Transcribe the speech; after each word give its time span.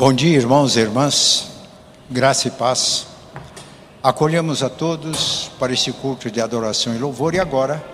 Bom 0.00 0.14
dia, 0.14 0.34
irmãos 0.34 0.76
e 0.76 0.80
irmãs, 0.80 1.50
graça 2.10 2.48
e 2.48 2.50
paz. 2.50 3.06
Acolhemos 4.02 4.62
a 4.62 4.70
todos 4.70 5.50
para 5.58 5.74
este 5.74 5.92
culto 5.92 6.30
de 6.30 6.40
adoração 6.40 6.94
e 6.94 6.98
louvor 6.98 7.34
e 7.34 7.38
agora 7.38 7.84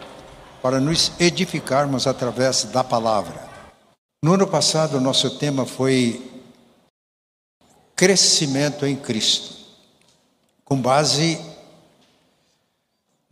para 0.63 0.79
nos 0.79 1.11
edificarmos 1.19 2.07
através 2.07 2.63
da 2.63 2.85
palavra. 2.85 3.49
No 4.23 4.35
ano 4.35 4.47
passado, 4.47 4.99
o 4.99 5.01
nosso 5.01 5.37
tema 5.37 5.67
foi 5.67 6.31
crescimento 7.97 8.87
em 8.87 8.95
Cristo, 8.95 9.57
com 10.65 10.81
base 10.81 11.41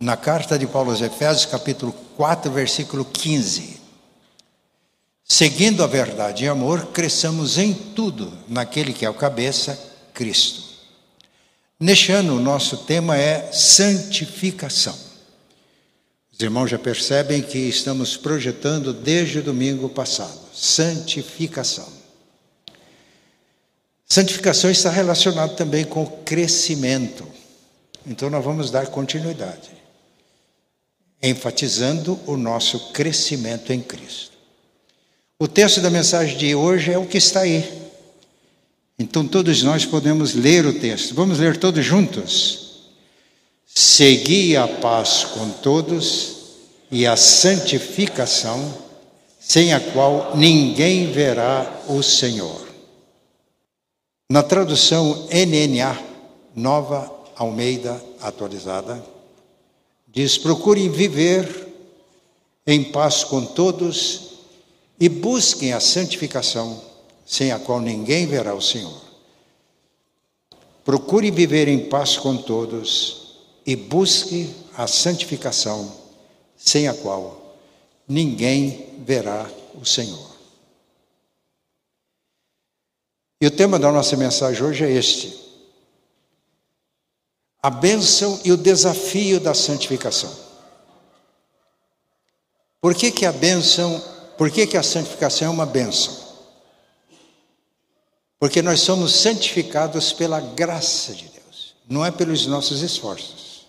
na 0.00 0.16
carta 0.16 0.58
de 0.58 0.66
Paulo 0.66 0.90
aos 0.90 1.00
Efésios, 1.00 1.46
capítulo 1.46 1.92
4, 2.16 2.50
versículo 2.50 3.04
15. 3.04 3.83
Seguindo 5.26 5.82
a 5.82 5.86
verdade 5.86 6.44
e 6.44 6.48
amor, 6.48 6.86
cresçamos 6.86 7.56
em 7.58 7.72
tudo 7.72 8.32
naquele 8.46 8.92
que 8.92 9.06
é 9.06 9.10
o 9.10 9.14
cabeça, 9.14 9.78
Cristo. 10.12 10.62
Neste 11.80 12.12
ano, 12.12 12.36
o 12.36 12.40
nosso 12.40 12.78
tema 12.78 13.16
é 13.16 13.50
santificação. 13.52 14.96
Os 16.32 16.40
irmãos 16.40 16.68
já 16.68 16.78
percebem 16.78 17.42
que 17.42 17.58
estamos 17.58 18.16
projetando 18.16 18.92
desde 18.92 19.38
o 19.38 19.42
domingo 19.42 19.88
passado 19.88 20.44
santificação. 20.54 21.88
Santificação 24.06 24.70
está 24.70 24.90
relacionado 24.90 25.56
também 25.56 25.84
com 25.84 26.06
crescimento. 26.06 27.26
Então, 28.06 28.30
nós 28.30 28.44
vamos 28.44 28.70
dar 28.70 28.86
continuidade, 28.88 29.70
enfatizando 31.22 32.20
o 32.26 32.36
nosso 32.36 32.92
crescimento 32.92 33.72
em 33.72 33.80
Cristo. 33.80 34.33
O 35.38 35.48
texto 35.48 35.80
da 35.80 35.90
mensagem 35.90 36.36
de 36.36 36.54
hoje 36.54 36.92
é 36.92 36.98
o 36.98 37.06
que 37.06 37.18
está 37.18 37.40
aí. 37.40 37.68
Então 38.96 39.26
todos 39.26 39.64
nós 39.64 39.84
podemos 39.84 40.32
ler 40.32 40.64
o 40.64 40.78
texto. 40.78 41.12
Vamos 41.12 41.40
ler 41.40 41.56
todos 41.56 41.84
juntos? 41.84 42.84
Segui 43.66 44.56
a 44.56 44.68
paz 44.68 45.24
com 45.24 45.50
todos 45.50 46.36
e 46.88 47.04
a 47.04 47.16
santificação, 47.16 48.72
sem 49.40 49.74
a 49.74 49.80
qual 49.80 50.36
ninguém 50.36 51.10
verá 51.10 51.82
o 51.88 52.00
Senhor. 52.00 52.68
Na 54.30 54.44
tradução 54.44 55.26
NNA, 55.32 56.00
Nova 56.54 57.12
Almeida 57.34 58.00
Atualizada, 58.20 59.04
diz: 60.06 60.38
procurem 60.38 60.88
viver 60.88 61.66
em 62.64 62.84
paz 62.84 63.24
com 63.24 63.44
todos 63.44 64.33
e 64.98 65.08
busquem 65.08 65.72
a 65.72 65.80
santificação, 65.80 66.82
sem 67.26 67.52
a 67.52 67.58
qual 67.58 67.80
ninguém 67.80 68.26
verá 68.26 68.54
o 68.54 68.60
Senhor. 68.60 69.02
Procure 70.84 71.30
viver 71.30 71.68
em 71.68 71.88
paz 71.88 72.16
com 72.16 72.36
todos 72.36 73.38
e 73.64 73.74
busque 73.74 74.54
a 74.76 74.86
santificação, 74.86 75.90
sem 76.56 76.88
a 76.88 76.94
qual 76.94 77.56
ninguém 78.06 78.94
verá 78.98 79.50
o 79.74 79.84
Senhor. 79.84 80.34
E 83.40 83.46
o 83.46 83.50
tema 83.50 83.78
da 83.78 83.90
nossa 83.90 84.16
mensagem 84.16 84.62
hoje 84.62 84.84
é 84.84 84.90
este: 84.90 85.38
a 87.62 87.70
bênção 87.70 88.40
e 88.44 88.52
o 88.52 88.56
desafio 88.56 89.40
da 89.40 89.54
santificação. 89.54 90.44
Por 92.80 92.94
que, 92.94 93.10
que 93.10 93.24
a 93.24 93.32
bênção 93.32 94.13
por 94.36 94.50
que, 94.50 94.66
que 94.66 94.76
a 94.76 94.82
santificação 94.82 95.48
é 95.48 95.50
uma 95.50 95.66
bênção? 95.66 96.24
Porque 98.38 98.60
nós 98.60 98.80
somos 98.80 99.12
santificados 99.14 100.12
pela 100.12 100.40
graça 100.40 101.14
de 101.14 101.28
Deus, 101.28 101.74
não 101.88 102.04
é 102.04 102.10
pelos 102.10 102.46
nossos 102.46 102.82
esforços. 102.82 103.66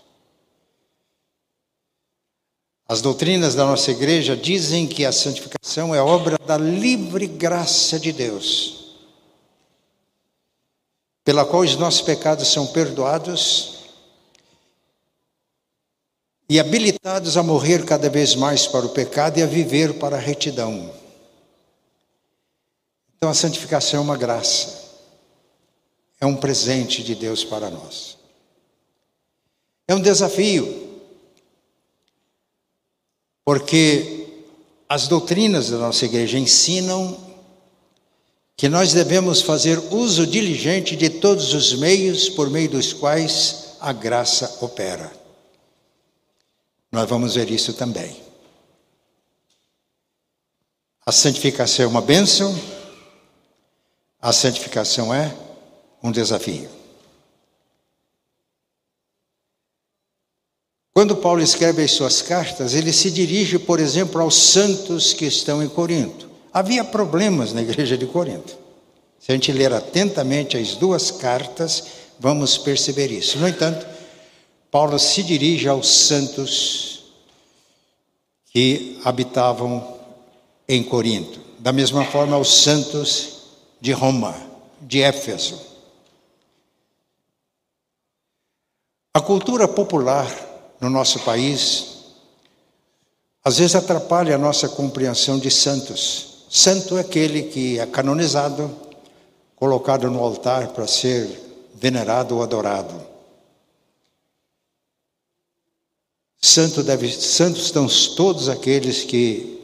As 2.88 3.00
doutrinas 3.00 3.54
da 3.54 3.64
nossa 3.64 3.90
igreja 3.90 4.36
dizem 4.36 4.86
que 4.86 5.04
a 5.04 5.12
santificação 5.12 5.94
é 5.94 6.00
obra 6.00 6.38
da 6.38 6.56
livre 6.56 7.26
graça 7.26 7.98
de 7.98 8.12
Deus, 8.12 8.96
pela 11.24 11.44
qual 11.44 11.62
os 11.62 11.74
nossos 11.76 12.02
pecados 12.02 12.48
são 12.48 12.66
perdoados 12.68 13.75
e 16.48 16.60
habilitados 16.60 17.36
a 17.36 17.42
morrer 17.42 17.84
cada 17.84 18.08
vez 18.08 18.34
mais 18.34 18.66
para 18.66 18.86
o 18.86 18.90
pecado 18.90 19.38
e 19.38 19.42
a 19.42 19.46
viver 19.46 19.94
para 19.94 20.16
a 20.16 20.20
retidão. 20.20 20.92
Então 23.16 23.28
a 23.28 23.34
santificação 23.34 24.00
é 24.00 24.02
uma 24.02 24.16
graça, 24.16 24.84
é 26.20 26.26
um 26.26 26.36
presente 26.36 27.02
de 27.02 27.14
Deus 27.14 27.42
para 27.42 27.70
nós. 27.70 28.16
É 29.88 29.94
um 29.94 30.00
desafio, 30.00 31.00
porque 33.44 34.26
as 34.88 35.08
doutrinas 35.08 35.70
da 35.70 35.78
nossa 35.78 36.04
igreja 36.04 36.38
ensinam 36.38 37.24
que 38.56 38.68
nós 38.68 38.92
devemos 38.92 39.42
fazer 39.42 39.78
uso 39.92 40.26
diligente 40.26 40.96
de 40.96 41.10
todos 41.10 41.52
os 41.52 41.74
meios 41.74 42.28
por 42.28 42.48
meio 42.48 42.70
dos 42.70 42.92
quais 42.92 43.76
a 43.80 43.92
graça 43.92 44.58
opera. 44.60 45.15
Nós 46.90 47.08
vamos 47.08 47.34
ver 47.34 47.50
isso 47.50 47.74
também. 47.74 48.16
A 51.04 51.12
santificação 51.12 51.84
é 51.84 51.88
uma 51.88 52.02
bênção, 52.02 52.52
a 54.20 54.32
santificação 54.32 55.14
é 55.14 55.32
um 56.02 56.10
desafio. 56.10 56.68
Quando 60.92 61.14
Paulo 61.14 61.42
escreve 61.42 61.84
as 61.84 61.92
suas 61.92 62.22
cartas, 62.22 62.74
ele 62.74 62.92
se 62.92 63.10
dirige, 63.10 63.58
por 63.58 63.78
exemplo, 63.78 64.20
aos 64.20 64.34
santos 64.34 65.12
que 65.12 65.26
estão 65.26 65.62
em 65.62 65.68
Corinto. 65.68 66.28
Havia 66.52 66.82
problemas 66.82 67.52
na 67.52 67.60
igreja 67.60 67.98
de 67.98 68.06
Corinto. 68.06 68.56
Se 69.20 69.30
a 69.30 69.34
gente 69.34 69.52
ler 69.52 69.72
atentamente 69.72 70.56
as 70.56 70.74
duas 70.74 71.10
cartas, 71.10 71.84
vamos 72.18 72.56
perceber 72.56 73.10
isso. 73.10 73.38
No 73.38 73.46
entanto, 73.46 73.86
Paulo 74.70 74.98
se 74.98 75.22
dirige 75.22 75.68
aos 75.68 75.88
santos 75.88 77.04
que 78.46 79.00
habitavam 79.04 79.96
em 80.68 80.82
Corinto, 80.82 81.40
da 81.58 81.72
mesma 81.72 82.04
forma 82.04 82.36
aos 82.36 82.62
santos 82.62 83.42
de 83.80 83.92
Roma, 83.92 84.34
de 84.80 85.02
Éfeso. 85.02 85.60
A 89.14 89.20
cultura 89.20 89.66
popular 89.66 90.26
no 90.80 90.90
nosso 90.90 91.20
país 91.20 91.96
às 93.46 93.58
vezes 93.58 93.76
atrapalha 93.76 94.34
a 94.34 94.38
nossa 94.38 94.68
compreensão 94.68 95.38
de 95.38 95.52
santos. 95.52 96.46
Santo 96.50 96.98
é 96.98 97.00
aquele 97.00 97.44
que 97.44 97.78
é 97.78 97.86
canonizado, 97.86 98.68
colocado 99.54 100.10
no 100.10 100.20
altar 100.20 100.68
para 100.68 100.88
ser 100.88 101.28
venerado 101.72 102.34
ou 102.34 102.42
adorado. 102.42 103.15
Santo 106.46 106.80
deve, 106.84 107.10
santos 107.10 107.64
estão 107.64 107.88
todos 108.14 108.48
aqueles 108.48 109.02
que 109.02 109.60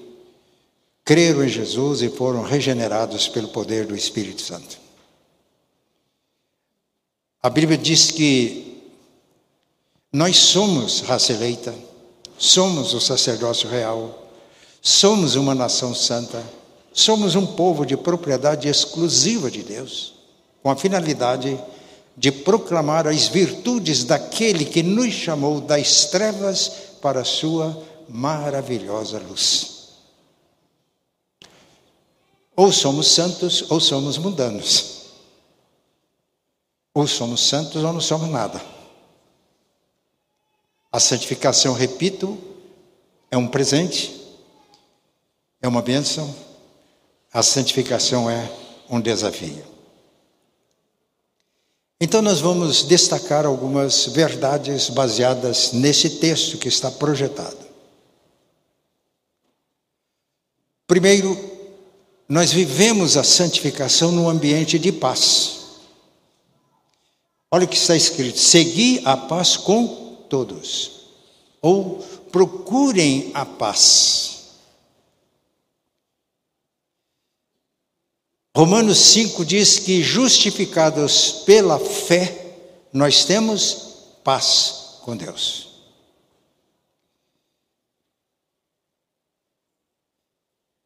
creram 1.04 1.44
em 1.44 1.48
Jesus 1.48 2.02
e 2.02 2.08
foram 2.08 2.42
regenerados 2.42 3.28
pelo 3.28 3.46
poder 3.46 3.86
do 3.86 3.94
Espírito 3.94 4.42
Santo. 4.42 4.78
A 7.40 7.48
Bíblia 7.48 7.78
diz 7.78 8.10
que 8.10 8.82
nós 10.12 10.36
somos 10.36 11.02
raça 11.02 11.32
eleita, 11.32 11.72
somos 12.36 12.92
o 12.94 13.00
sacerdócio 13.00 13.68
real, 13.68 14.32
somos 14.80 15.36
uma 15.36 15.54
nação 15.54 15.94
santa, 15.94 16.44
somos 16.92 17.36
um 17.36 17.46
povo 17.46 17.86
de 17.86 17.96
propriedade 17.96 18.66
exclusiva 18.66 19.48
de 19.48 19.62
Deus, 19.62 20.14
com 20.60 20.68
a 20.68 20.74
finalidade 20.76 21.54
de 21.54 21.71
de 22.16 22.30
proclamar 22.30 23.06
as 23.06 23.28
virtudes 23.28 24.04
daquele 24.04 24.64
que 24.64 24.82
nos 24.82 25.12
chamou 25.12 25.60
das 25.60 26.06
trevas 26.06 26.68
para 27.00 27.20
a 27.20 27.24
sua 27.24 27.82
maravilhosa 28.08 29.18
luz. 29.18 29.72
Ou 32.54 32.70
somos 32.70 33.08
santos 33.08 33.70
ou 33.70 33.80
somos 33.80 34.18
mundanos. 34.18 35.02
Ou 36.94 37.06
somos 37.06 37.40
santos 37.40 37.82
ou 37.82 37.92
não 37.92 38.00
somos 38.00 38.28
nada. 38.28 38.60
A 40.90 41.00
santificação, 41.00 41.72
repito, 41.72 42.38
é 43.30 43.36
um 43.38 43.48
presente, 43.48 44.14
é 45.62 45.66
uma 45.66 45.80
bênção. 45.80 46.34
A 47.32 47.42
santificação 47.42 48.28
é 48.28 48.52
um 48.90 49.00
desafio. 49.00 49.71
Então, 52.04 52.20
nós 52.20 52.40
vamos 52.40 52.82
destacar 52.82 53.46
algumas 53.46 54.06
verdades 54.06 54.90
baseadas 54.90 55.70
nesse 55.72 56.10
texto 56.10 56.58
que 56.58 56.66
está 56.66 56.90
projetado. 56.90 57.64
Primeiro, 60.84 61.38
nós 62.28 62.50
vivemos 62.50 63.16
a 63.16 63.22
santificação 63.22 64.10
num 64.10 64.28
ambiente 64.28 64.80
de 64.80 64.90
paz. 64.90 65.60
Olha 67.48 67.66
o 67.66 67.68
que 67.68 67.76
está 67.76 67.94
escrito: 67.94 68.36
segui 68.36 69.00
a 69.04 69.16
paz 69.16 69.56
com 69.56 69.86
todos, 70.28 71.02
ou 71.62 72.04
procurem 72.32 73.30
a 73.32 73.46
paz. 73.46 74.41
Romanos 78.54 78.98
5 78.98 79.44
diz 79.46 79.78
que 79.78 80.02
justificados 80.02 81.42
pela 81.46 81.78
fé, 81.78 82.58
nós 82.92 83.24
temos 83.24 83.94
paz 84.22 84.98
com 85.02 85.16
Deus. 85.16 85.68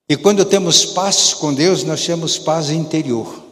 E 0.09 0.17
quando 0.17 0.45
temos 0.45 0.85
paz 0.85 1.35
com 1.35 1.53
Deus, 1.53 1.83
nós 1.83 2.07
temos 2.07 2.39
paz 2.39 2.71
interior. 2.71 3.45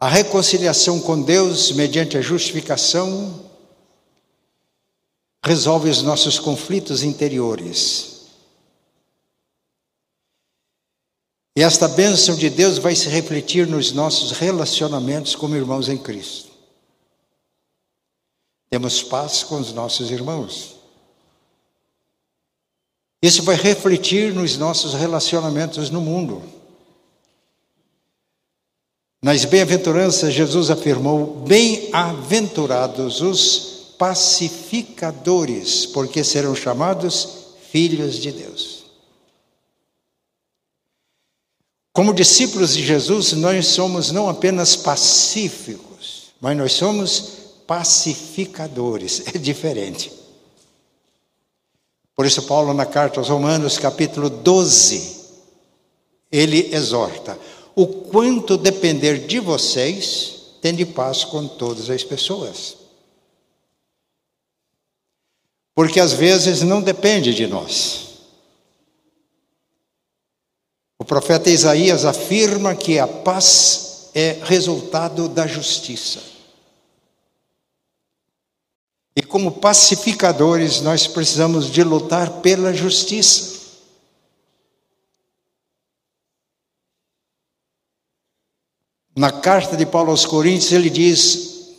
A 0.00 0.08
reconciliação 0.08 1.00
com 1.00 1.22
Deus, 1.22 1.70
mediante 1.70 2.18
a 2.18 2.20
justificação, 2.20 3.48
resolve 5.44 5.88
os 5.88 6.02
nossos 6.02 6.40
conflitos 6.40 7.04
interiores. 7.04 8.17
E 11.58 11.60
esta 11.60 11.88
bênção 11.88 12.36
de 12.36 12.48
Deus 12.48 12.78
vai 12.78 12.94
se 12.94 13.08
refletir 13.08 13.66
nos 13.66 13.90
nossos 13.90 14.30
relacionamentos 14.30 15.34
como 15.34 15.56
irmãos 15.56 15.88
em 15.88 15.98
Cristo. 15.98 16.52
Temos 18.70 19.02
paz 19.02 19.42
com 19.42 19.56
os 19.56 19.72
nossos 19.72 20.12
irmãos. 20.12 20.76
Isso 23.20 23.42
vai 23.42 23.56
refletir 23.56 24.32
nos 24.32 24.56
nossos 24.56 24.94
relacionamentos 24.94 25.90
no 25.90 26.00
mundo. 26.00 26.44
Nas 29.20 29.44
bem-aventuranças, 29.44 30.32
Jesus 30.32 30.70
afirmou: 30.70 31.44
Bem-aventurados 31.44 33.20
os 33.20 33.94
pacificadores, 33.98 35.86
porque 35.86 36.22
serão 36.22 36.54
chamados 36.54 37.48
filhos 37.72 38.14
de 38.14 38.30
Deus. 38.30 38.77
Como 41.98 42.14
discípulos 42.14 42.74
de 42.74 42.86
Jesus, 42.86 43.32
nós 43.32 43.66
somos 43.66 44.12
não 44.12 44.28
apenas 44.28 44.76
pacíficos, 44.76 46.32
mas 46.40 46.56
nós 46.56 46.72
somos 46.74 47.38
pacificadores. 47.66 49.24
É 49.34 49.36
diferente. 49.36 50.12
Por 52.14 52.24
isso, 52.24 52.42
Paulo, 52.42 52.72
na 52.72 52.86
carta 52.86 53.18
aos 53.18 53.28
Romanos, 53.28 53.78
capítulo 53.78 54.30
12, 54.30 55.24
ele 56.30 56.72
exorta: 56.72 57.36
o 57.74 57.84
quanto 57.84 58.56
depender 58.56 59.26
de 59.26 59.40
vocês, 59.40 60.52
tende 60.62 60.86
paz 60.86 61.24
com 61.24 61.48
todas 61.48 61.90
as 61.90 62.04
pessoas. 62.04 62.76
Porque 65.74 65.98
às 65.98 66.12
vezes 66.12 66.62
não 66.62 66.80
depende 66.80 67.34
de 67.34 67.48
nós. 67.48 68.06
O 70.97 70.97
profeta 71.08 71.48
Isaías 71.48 72.04
afirma 72.04 72.76
que 72.76 72.98
a 72.98 73.08
paz 73.08 74.10
é 74.14 74.38
resultado 74.42 75.26
da 75.26 75.46
justiça. 75.46 76.20
E 79.16 79.22
como 79.22 79.52
pacificadores, 79.52 80.82
nós 80.82 81.06
precisamos 81.06 81.70
de 81.70 81.82
lutar 81.82 82.40
pela 82.42 82.74
justiça. 82.74 83.58
Na 89.16 89.32
carta 89.32 89.76
de 89.76 89.86
Paulo 89.86 90.10
aos 90.10 90.26
Coríntios, 90.26 90.72
ele 90.72 90.90
diz: 90.90 91.70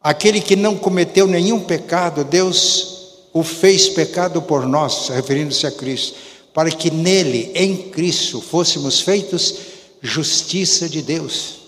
aquele 0.00 0.40
que 0.40 0.56
não 0.56 0.76
cometeu 0.76 1.26
nenhum 1.26 1.62
pecado, 1.62 2.24
Deus 2.24 3.28
o 3.32 3.44
fez 3.44 3.90
pecado 3.90 4.40
por 4.40 4.66
nós, 4.66 5.08
referindo-se 5.08 5.66
a 5.66 5.70
Cristo 5.70 6.37
para 6.52 6.70
que 6.70 6.90
nele, 6.90 7.52
em 7.54 7.90
Cristo, 7.90 8.40
fôssemos 8.40 9.00
feitos 9.00 9.54
justiça 10.02 10.88
de 10.88 11.02
Deus. 11.02 11.58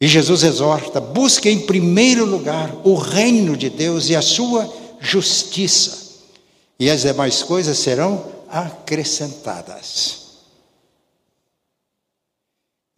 E 0.00 0.06
Jesus 0.06 0.42
exorta: 0.42 1.00
busque 1.00 1.48
em 1.48 1.66
primeiro 1.66 2.24
lugar 2.24 2.74
o 2.84 2.94
reino 2.94 3.56
de 3.56 3.70
Deus 3.70 4.08
e 4.08 4.16
a 4.16 4.22
sua 4.22 4.70
justiça, 5.00 6.22
e 6.78 6.90
as 6.90 7.02
demais 7.02 7.42
coisas 7.42 7.78
serão 7.78 8.32
acrescentadas. 8.48 10.26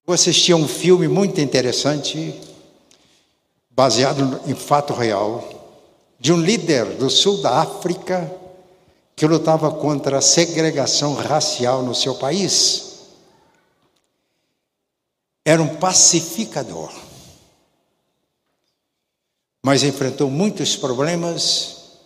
Vou 0.06 0.14
assistir 0.14 0.52
a 0.52 0.56
um 0.56 0.66
filme 0.66 1.06
muito 1.06 1.40
interessante, 1.40 2.34
baseado 3.70 4.40
em 4.46 4.54
fato 4.54 4.94
real, 4.94 5.58
de 6.18 6.32
um 6.32 6.40
líder 6.40 6.96
do 6.96 7.10
sul 7.10 7.42
da 7.42 7.60
África 7.60 8.37
que 9.18 9.26
lutava 9.26 9.72
contra 9.72 10.18
a 10.18 10.22
segregação 10.22 11.12
racial 11.12 11.82
no 11.82 11.92
seu 11.92 12.14
país. 12.14 13.00
Era 15.44 15.60
um 15.60 15.74
pacificador. 15.74 16.92
Mas 19.60 19.82
enfrentou 19.82 20.30
muitos 20.30 20.76
problemas. 20.76 21.98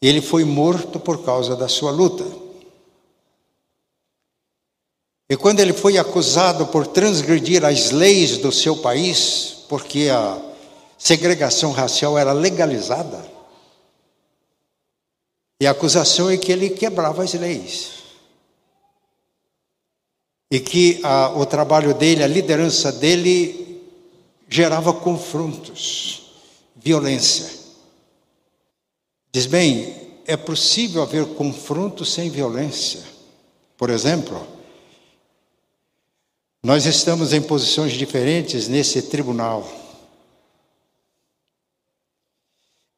Ele 0.00 0.22
foi 0.22 0.44
morto 0.44 1.00
por 1.00 1.24
causa 1.24 1.56
da 1.56 1.66
sua 1.66 1.90
luta. 1.90 2.24
E 5.28 5.36
quando 5.36 5.58
ele 5.58 5.72
foi 5.72 5.98
acusado 5.98 6.68
por 6.68 6.86
transgredir 6.86 7.64
as 7.64 7.90
leis 7.90 8.38
do 8.38 8.52
seu 8.52 8.76
país, 8.76 9.64
porque 9.68 10.08
a 10.08 10.40
segregação 10.96 11.72
racial 11.72 12.16
era 12.16 12.32
legalizada, 12.32 13.35
e 15.60 15.66
a 15.66 15.70
acusação 15.70 16.28
é 16.28 16.36
que 16.36 16.52
ele 16.52 16.70
quebrava 16.70 17.22
as 17.22 17.32
leis. 17.34 17.92
E 20.50 20.60
que 20.60 21.00
a, 21.02 21.30
o 21.30 21.46
trabalho 21.46 21.94
dele, 21.94 22.22
a 22.22 22.26
liderança 22.26 22.92
dele, 22.92 23.82
gerava 24.48 24.92
confrontos, 24.92 26.30
violência. 26.76 27.50
Diz 29.32 29.46
bem, 29.46 29.94
é 30.26 30.36
possível 30.36 31.02
haver 31.02 31.26
confronto 31.34 32.04
sem 32.04 32.30
violência. 32.30 33.02
Por 33.76 33.90
exemplo, 33.90 34.46
nós 36.62 36.84
estamos 36.84 37.32
em 37.32 37.40
posições 37.40 37.92
diferentes 37.92 38.68
nesse 38.68 39.02
tribunal. 39.02 39.85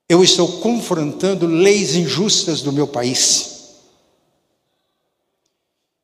Eu 0.09 0.25
estou 0.25 0.61
confrontando 0.61 1.47
leis 1.47 1.95
injustas 1.95 2.63
do 2.63 2.73
meu 2.73 2.89
país. 2.89 3.59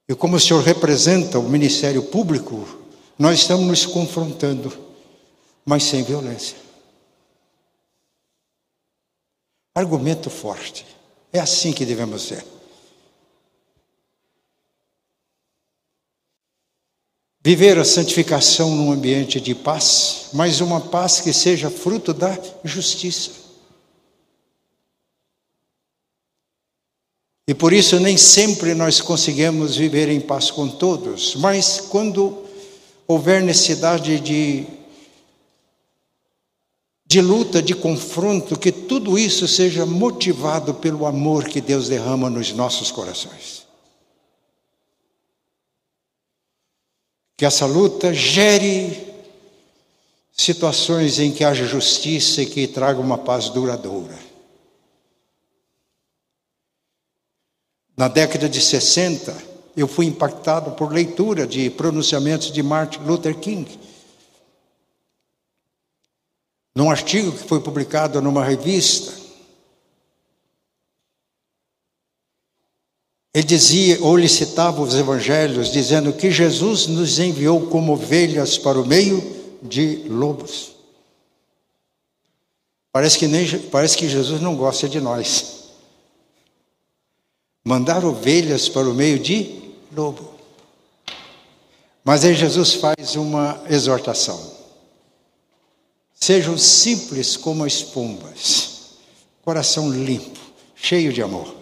E 0.06 0.14
como 0.14 0.36
o 0.36 0.40
senhor 0.40 0.62
representa 0.62 1.38
o 1.38 1.48
Ministério 1.48 2.02
Público, 2.02 2.68
nós 3.18 3.38
estamos 3.38 3.66
nos 3.66 3.86
confrontando, 3.86 4.70
mas 5.64 5.84
sem 5.84 6.02
violência. 6.02 6.58
Argumento 9.74 10.28
forte. 10.28 10.84
É 11.32 11.40
assim 11.40 11.72
que 11.72 11.86
devemos 11.86 12.22
ser. 12.22 12.44
Viver 17.40 17.78
a 17.78 17.84
santificação 17.84 18.70
num 18.70 18.92
ambiente 18.92 19.40
de 19.40 19.54
paz, 19.54 20.28
mas 20.32 20.60
uma 20.60 20.80
paz 20.80 21.20
que 21.20 21.32
seja 21.32 21.70
fruto 21.70 22.12
da 22.12 22.38
justiça. 22.62 23.43
E 27.46 27.52
por 27.52 27.72
isso 27.72 28.00
nem 28.00 28.16
sempre 28.16 28.74
nós 28.74 29.00
conseguimos 29.00 29.76
viver 29.76 30.08
em 30.08 30.20
paz 30.20 30.50
com 30.50 30.66
todos, 30.66 31.34
mas 31.36 31.78
quando 31.78 32.42
houver 33.06 33.42
necessidade 33.42 34.18
de, 34.18 34.66
de 37.06 37.20
luta, 37.20 37.62
de 37.62 37.74
confronto, 37.74 38.58
que 38.58 38.72
tudo 38.72 39.18
isso 39.18 39.46
seja 39.46 39.84
motivado 39.84 40.72
pelo 40.74 41.04
amor 41.04 41.44
que 41.44 41.60
Deus 41.60 41.88
derrama 41.88 42.30
nos 42.30 42.50
nossos 42.52 42.90
corações. 42.90 43.64
Que 47.36 47.44
essa 47.44 47.66
luta 47.66 48.14
gere 48.14 49.12
situações 50.32 51.18
em 51.18 51.30
que 51.30 51.44
haja 51.44 51.66
justiça 51.66 52.42
e 52.42 52.46
que 52.46 52.66
traga 52.66 53.00
uma 53.00 53.18
paz 53.18 53.50
duradoura. 53.50 54.23
Na 57.96 58.08
década 58.08 58.48
de 58.48 58.60
60, 58.60 59.36
eu 59.76 59.86
fui 59.86 60.06
impactado 60.06 60.72
por 60.72 60.92
leitura 60.92 61.46
de 61.46 61.70
pronunciamentos 61.70 62.50
de 62.52 62.62
Martin 62.62 63.00
Luther 63.00 63.38
King. 63.38 63.78
Num 66.74 66.90
artigo 66.90 67.32
que 67.32 67.46
foi 67.46 67.60
publicado 67.60 68.20
numa 68.20 68.44
revista, 68.44 69.24
Ele 73.34 73.42
dizia, 73.42 73.98
ou 74.00 74.16
ele 74.16 74.28
citava 74.28 74.80
os 74.80 74.94
evangelhos, 74.94 75.72
dizendo 75.72 76.12
que 76.12 76.30
Jesus 76.30 76.86
nos 76.86 77.18
enviou 77.18 77.66
como 77.66 77.92
ovelhas 77.92 78.56
para 78.56 78.80
o 78.80 78.86
meio 78.86 79.20
de 79.60 80.04
lobos. 80.06 80.76
Parece 82.92 83.18
que, 83.18 83.26
nem, 83.26 83.58
parece 83.72 83.96
que 83.96 84.08
Jesus 84.08 84.40
não 84.40 84.54
gosta 84.54 84.88
de 84.88 85.00
nós. 85.00 85.63
Mandar 87.64 88.04
ovelhas 88.04 88.68
para 88.68 88.88
o 88.88 88.94
meio 88.94 89.18
de 89.18 89.62
lobo. 89.90 90.34
Mas 92.04 92.24
aí 92.24 92.34
Jesus 92.34 92.74
faz 92.74 93.16
uma 93.16 93.64
exortação. 93.70 94.52
Sejam 96.12 96.58
simples 96.58 97.36
como 97.36 97.64
as 97.64 97.82
pombas, 97.82 98.98
coração 99.42 99.90
limpo, 99.90 100.38
cheio 100.74 101.12
de 101.12 101.22
amor, 101.22 101.54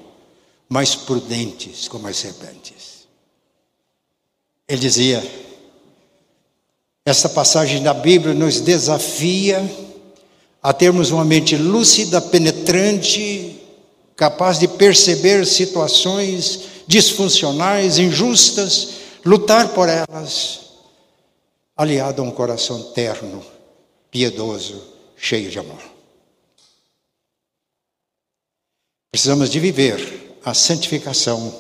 mas 0.69 0.95
prudentes 0.97 1.87
como 1.87 2.09
as 2.09 2.17
serpentes. 2.17 3.07
Ele 4.69 4.81
dizia: 4.81 5.23
essa 7.05 7.29
passagem 7.29 7.83
da 7.83 7.95
Bíblia 7.95 8.35
nos 8.35 8.61
desafia 8.61 9.61
a 10.63 10.73
termos 10.73 11.11
uma 11.11 11.25
mente 11.25 11.57
lúcida, 11.57 12.21
penetrante, 12.21 13.62
capaz 14.23 14.57
de 14.57 14.69
perceber 14.69 15.45
situações 15.45 16.61
disfuncionais, 16.87 17.99
injustas, 17.99 18.91
lutar 19.25 19.71
por 19.71 19.89
elas, 19.89 20.61
aliado 21.77 22.23
a 22.23 22.25
um 22.25 22.31
coração 22.31 22.93
terno, 22.93 23.45
piedoso, 24.13 24.81
cheio 25.17 25.51
de 25.51 25.59
amor. 25.59 25.83
Precisamos 29.11 29.51
de 29.51 29.59
viver 29.59 30.39
a 30.45 30.55
santificação 30.55 31.53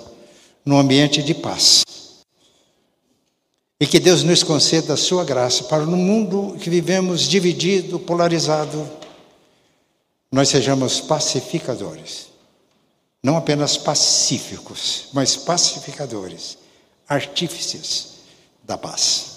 no 0.64 0.78
ambiente 0.78 1.20
de 1.20 1.34
paz. 1.34 1.82
E 3.80 3.88
que 3.88 3.98
Deus 3.98 4.22
nos 4.22 4.44
conceda 4.44 4.94
a 4.94 4.96
sua 4.96 5.24
graça 5.24 5.64
para 5.64 5.84
no 5.84 5.96
mundo 5.96 6.56
que 6.60 6.70
vivemos 6.70 7.22
dividido, 7.22 7.98
polarizado, 7.98 8.88
nós 10.30 10.48
sejamos 10.48 11.00
pacificadores. 11.00 12.30
Não 13.22 13.36
apenas 13.36 13.76
pacíficos, 13.76 15.04
mas 15.12 15.36
pacificadores, 15.36 16.58
artífices 17.08 18.14
da 18.64 18.76
paz. 18.76 19.32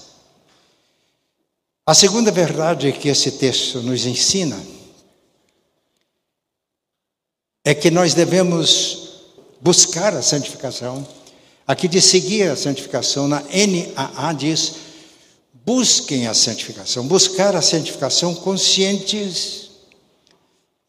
A 1.86 1.94
segunda 1.94 2.32
verdade 2.32 2.92
que 2.94 3.10
esse 3.10 3.34
texto 3.34 3.82
nos 3.84 4.08
ensina 4.08 4.60
é 7.64 7.76
que 7.76 7.92
nós 7.92 8.16
devemos 8.16 9.06
buscar 9.62 10.16
a 10.16 10.22
santificação. 10.24 11.08
Aqui 11.68 11.88
de 11.88 12.02
seguir 12.02 12.50
a 12.50 12.56
santificação, 12.56 13.28
na 13.28 13.42
NAA 13.42 14.34
diz: 14.34 14.76
busquem 15.66 16.28
a 16.28 16.34
santificação. 16.34 17.08
Buscar 17.08 17.56
a 17.56 17.62
santificação 17.62 18.34
conscientes 18.34 19.70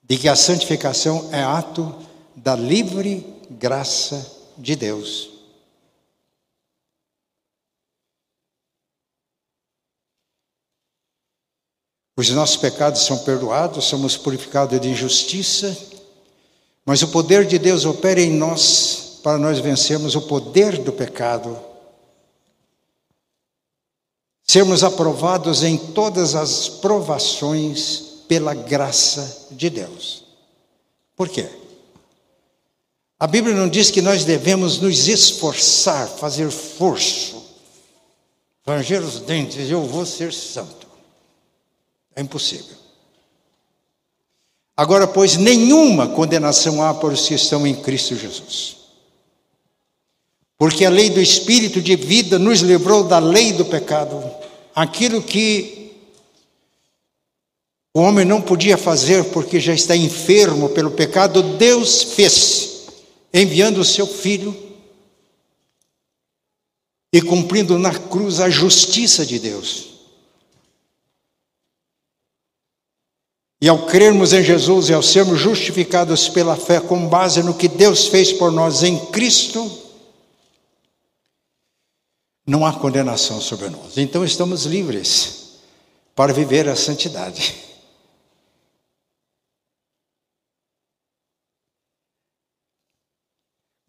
de 0.03 0.17
que 0.17 0.29
a 0.29 0.37
santificação 0.37 1.29
é 1.33 1.43
ato 1.43 2.06
da 2.37 2.55
livre 2.55 3.25
graça 3.51 4.31
de 4.59 4.77
Deus. 4.77 5.31
Os 12.15 12.31
nossos 12.31 12.57
pecados 12.57 13.03
são 13.03 13.19
perdoados, 13.25 13.85
somos 13.85 14.17
purificados 14.17 14.81
de 14.81 14.89
injustiça, 14.89 15.77
mas 16.85 17.03
o 17.03 17.09
poder 17.09 17.47
de 17.47 17.59
Deus 17.59 17.85
opera 17.85 18.21
em 18.21 18.33
nós 18.33 19.21
para 19.23 19.39
nós 19.39 19.59
vencermos 19.59 20.15
o 20.15 20.23
poder 20.23 20.79
do 20.79 20.93
pecado. 20.93 21.59
Sermos 24.45 24.85
aprovados 24.85 25.63
em 25.63 25.77
todas 25.77 26.35
as 26.35 26.69
provações 26.69 28.23
pela 28.29 28.55
graça 28.55 29.49
de 29.51 29.69
Deus. 29.69 30.25
Por 31.17 31.29
quê? 31.29 31.66
A 33.19 33.27
Bíblia 33.27 33.55
não 33.55 33.69
diz 33.69 33.91
que 33.91 34.03
nós 34.03 34.25
devemos 34.25 34.79
nos 34.79 35.09
esforçar, 35.09 36.07
fazer 36.07 36.51
forço, 36.51 37.43
ranger 38.67 39.03
os 39.03 39.21
dentes, 39.21 39.71
eu 39.71 39.83
vou 39.85 40.05
ser 40.05 40.33
santo. 40.33 40.87
É 42.15 42.21
impossível. 42.21 42.77
Agora, 44.77 45.07
pois, 45.07 45.37
nenhuma 45.37 46.09
condenação 46.09 46.83
há 46.83 46.93
para 46.93 47.15
os 47.15 47.27
que 47.27 47.35
estão 47.35 47.67
em 47.67 47.75
Cristo 47.75 48.15
Jesus. 48.15 48.77
Porque 50.59 50.85
a 50.85 50.91
lei 50.91 51.09
do 51.09 51.21
Espírito 51.21 51.81
de 51.81 51.97
vida 51.97 52.39
nos 52.39 52.61
livrou 52.61 53.05
da 53.05 53.19
lei 53.19 53.53
do 53.53 53.65
pecado. 53.65 54.23
Aquilo 54.75 55.23
que 55.23 55.93
o 57.95 58.01
homem 58.01 58.27
não 58.27 58.43
podia 58.43 58.77
fazer 58.77 59.25
porque 59.25 59.59
já 59.59 59.73
está 59.73 59.97
enfermo 59.97 60.69
pelo 60.69 60.91
pecado, 60.91 61.43
Deus 61.43 62.03
fez, 62.03 62.76
enviando 63.41 63.79
o 63.79 63.85
seu 63.85 64.07
Filho 64.07 64.57
e 67.13 67.21
cumprindo 67.21 67.79
na 67.79 67.93
cruz 67.97 68.41
a 68.41 68.49
justiça 68.49 69.25
de 69.25 69.39
Deus. 69.39 69.95
E 73.61 73.69
ao 73.69 73.87
crermos 73.87 74.33
em 74.33 74.43
Jesus 74.43 74.89
e 74.89 74.95
ao 74.95 75.03
sermos 75.03 75.39
justificados 75.39 76.29
pela 76.29 76.57
fé 76.57 76.81
com 76.81 77.09
base 77.09 77.43
no 77.43 77.55
que 77.55 77.69
Deus 77.69 78.07
fez 78.07 78.33
por 78.33 78.53
nós 78.53 78.83
em 78.83 78.99
Cristo, 79.07 79.71
não 82.47 82.65
há 82.65 82.73
condenação 82.73 83.41
sobre 83.41 83.69
nós. 83.69 83.97
Então 83.97 84.25
estamos 84.25 84.65
livres 84.65 85.61
para 86.15 86.33
viver 86.33 86.69
a 86.69 86.77
santidade. 86.77 87.55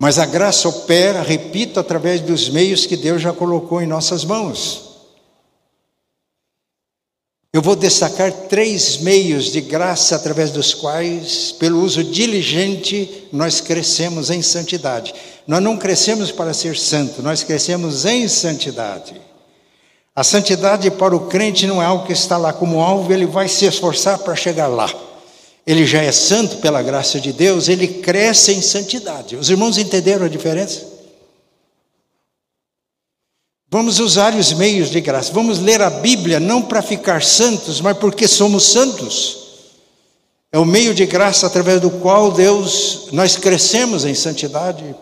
Mas 0.08 0.20
a 0.20 0.26
graça 0.26 0.70
opera, 0.70 1.22
repito, 1.22 1.82
através 1.82 2.22
dos 2.22 2.48
meios 2.48 2.86
que 2.86 2.96
Deus 2.96 3.22
já 3.22 3.34
colocou 3.34 3.82
em 3.82 3.86
nossas 3.86 4.24
mãos. 4.24 4.84
Eu 7.52 7.62
vou 7.62 7.76
destacar 7.76 8.32
três 8.32 9.00
meios 9.00 9.52
de 9.52 9.60
graça 9.60 10.16
através 10.16 10.50
dos 10.50 10.74
quais, 10.74 11.52
pelo 11.52 11.82
uso 11.84 12.06
diligente, 12.06 13.28
nós 13.34 13.60
crescemos 13.60 14.30
em 14.30 14.42
santidade. 14.42 15.14
Nós 15.46 15.62
não 15.62 15.76
crescemos 15.76 16.32
para 16.32 16.54
ser 16.54 16.78
santo, 16.78 17.22
nós 17.22 17.44
crescemos 17.44 18.06
em 18.06 18.30
santidade. 18.30 19.14
A 20.16 20.24
santidade 20.24 20.90
para 20.90 21.18
o 21.18 21.28
crente 21.28 21.68
não 21.68 21.84
é 21.84 21.86
algo 21.86 22.08
que 22.08 22.14
está 22.14 22.38
lá 22.38 22.54
como 22.54 22.82
alvo, 22.82 23.12
ele 23.12 23.26
vai 23.26 23.50
se 23.50 23.66
esforçar 23.66 24.20
para 24.20 24.38
chegar 24.38 24.68
lá. 24.68 24.90
Ele 25.68 25.86
já 25.86 26.02
é 26.02 26.14
santo 26.14 26.58
pela 26.58 26.82
graça 26.82 27.20
de 27.20 27.34
Deus, 27.34 27.68
ele 27.68 27.90
cresce 27.90 28.54
em 28.54 28.62
santidade. 28.62 29.36
Os 29.36 29.50
irmãos 29.50 29.78
entenderam 29.78 30.26
a 30.26 30.30
diferença? 30.30 30.88
Vamos 33.70 34.00
usar 34.00 34.34
os 34.34 34.54
meios 34.54 34.90
de 34.90 35.02
graça. 35.02 35.34
Vamos 35.34 35.60
ler 35.60 35.82
a 35.82 35.90
Bíblia 35.90 36.40
não 36.40 36.62
para 36.62 36.82
ficar 36.82 37.22
santos, 37.22 37.82
mas 37.82 37.98
porque 37.98 38.30
somos 38.30 38.64
santos. 38.64 39.40
É 40.54 40.58
o 40.58 40.64
meio 40.64 40.94
de 40.94 41.06
graça 41.06 41.46
através 41.48 41.82
do 41.82 41.90
qual 41.90 42.32
Deus 42.32 43.10
nós 43.12 43.36
crescemos 43.36 44.06
em 44.06 44.16
santidade. 44.16 44.96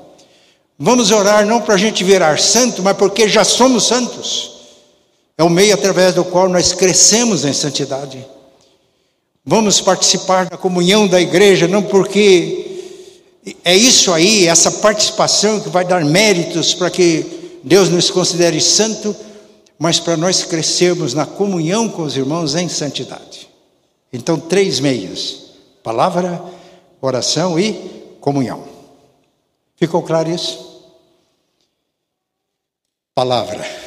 Vamos 0.80 1.12
orar 1.12 1.46
não 1.46 1.62
para 1.62 1.76
a 1.76 1.78
gente 1.78 2.04
virar 2.04 2.40
santo, 2.40 2.82
mas 2.82 2.98
porque 2.98 3.30
já 3.30 3.44
somos 3.44 3.86
santos. 3.86 4.52
É 5.38 5.44
o 5.44 5.50
meio 5.50 5.76
através 5.76 6.16
do 6.16 6.26
qual 6.26 6.50
nós 6.50 6.74
crescemos 6.74 7.46
em 7.46 7.54
santidade. 7.54 8.26
Vamos 9.46 9.80
participar 9.80 10.50
da 10.50 10.58
comunhão 10.58 11.08
da 11.08 11.22
igreja 11.22 11.68
não 11.68 11.84
porque 11.84 12.66
é 13.64 13.76
isso 13.76 14.12
aí, 14.12 14.48
essa 14.48 14.72
participação 14.72 15.60
que 15.60 15.70
vai 15.70 15.86
dar 15.86 16.04
méritos 16.04 16.74
para 16.74 16.90
que 16.90 17.60
Deus 17.64 17.90
nos 17.90 18.10
considere 18.10 18.60
santo, 18.60 19.16
mas 19.78 20.00
para 20.00 20.18
nós 20.18 20.44
crescermos 20.44 21.14
na 21.14 21.28
comunhão 21.28 21.88
com 21.88 22.02
os 22.02 22.18
irmãos 22.18 22.56
em 22.56 22.68
santidade. 22.68 23.48
Então, 24.12 24.40
três 24.40 24.80
meios: 24.80 25.52
palavra, 25.84 26.44
oração 27.00 27.60
e 27.60 27.74
comunhão. 28.20 28.64
Ficou 29.76 30.02
claro 30.02 30.32
isso? 30.32 30.82
Palavra. 33.14 33.85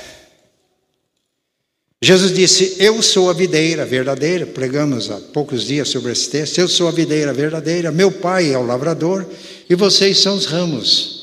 Jesus 2.00 2.32
disse: 2.32 2.76
Eu 2.78 3.02
sou 3.02 3.28
a 3.28 3.32
videira 3.32 3.84
verdadeira. 3.84 4.46
Pregamos 4.46 5.10
há 5.10 5.16
poucos 5.16 5.64
dias 5.64 5.88
sobre 5.88 6.12
esse 6.12 6.30
texto. 6.30 6.58
Eu 6.58 6.68
sou 6.68 6.86
a 6.88 6.92
videira 6.92 7.32
verdadeira. 7.32 7.90
Meu 7.90 8.12
pai 8.12 8.52
é 8.52 8.58
o 8.58 8.66
lavrador 8.66 9.26
e 9.68 9.74
vocês 9.74 10.18
são 10.18 10.36
os 10.36 10.46
ramos. 10.46 11.18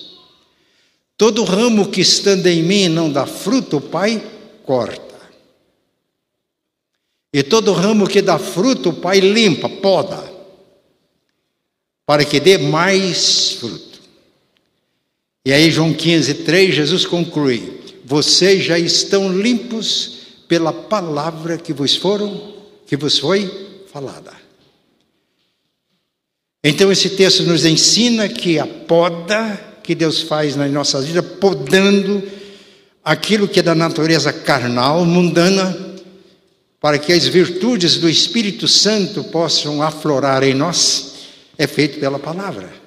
Todo 1.17 1.46
ramo 1.46 1.89
que 1.89 2.01
estando 2.01 2.46
em 2.48 2.62
mim 2.62 2.89
não 2.89 3.10
dá 3.10 3.25
fruto, 3.25 3.77
o 3.77 3.82
Pai 3.82 4.22
corta. 4.63 5.15
E 7.34 7.41
todo 7.41 7.72
ramo 7.72 8.08
que 8.08 8.22
dá 8.22 8.38
fruto, 8.38 8.89
o 8.89 8.94
Pai 8.94 9.22
limpa, 9.22 9.70
poda, 9.70 10.22
para 12.05 12.25
que 12.25 12.39
dê 12.39 12.58
mais 12.58 13.51
fruto. 13.53 14.01
E 15.46 15.53
aí, 15.53 15.72
João 15.72 15.94
15, 15.94 16.34
3, 16.34 16.75
Jesus 16.75 17.05
conclui: 17.05 17.79
Vocês 18.03 18.65
já 18.65 18.77
estão 18.77 19.32
limpos 19.32 20.25
pela 20.48 20.72
palavra 20.72 21.58
que 21.58 21.74
vos 21.74 21.96
foram, 21.96 22.54
que 22.86 22.96
vos 22.96 23.18
foi 23.20 23.86
falada. 23.92 24.34
Então, 26.64 26.92
esse 26.92 27.12
texto 27.12 27.44
nos 27.44 27.64
ensina 27.64 28.28
que 28.28 28.58
a 28.60 28.66
poda 28.66 29.75
que 29.84 29.94
Deus 29.94 30.24
faz 30.24 30.56
nas 30.56 30.72
nossas 30.72 31.06
vidas, 31.06 31.25
podando 31.40 32.24
aquilo 33.04 33.48
que 33.48 33.60
é 33.60 33.64
da 33.64 33.75
natureza 33.75 34.34
carnal, 34.34 35.06
mundana, 35.06 35.78
para 36.82 36.98
que 36.98 37.14
as 37.14 37.28
virtudes 37.28 37.98
do 37.98 38.10
Espírito 38.10 38.68
Santo 38.68 39.24
possam 39.25 39.82
aflorar 39.82 40.42
em 40.44 40.56
nós, 40.56 41.14
é 41.58 41.68
feito 41.68 42.00
pela 42.00 42.18
palavra. 42.18 42.85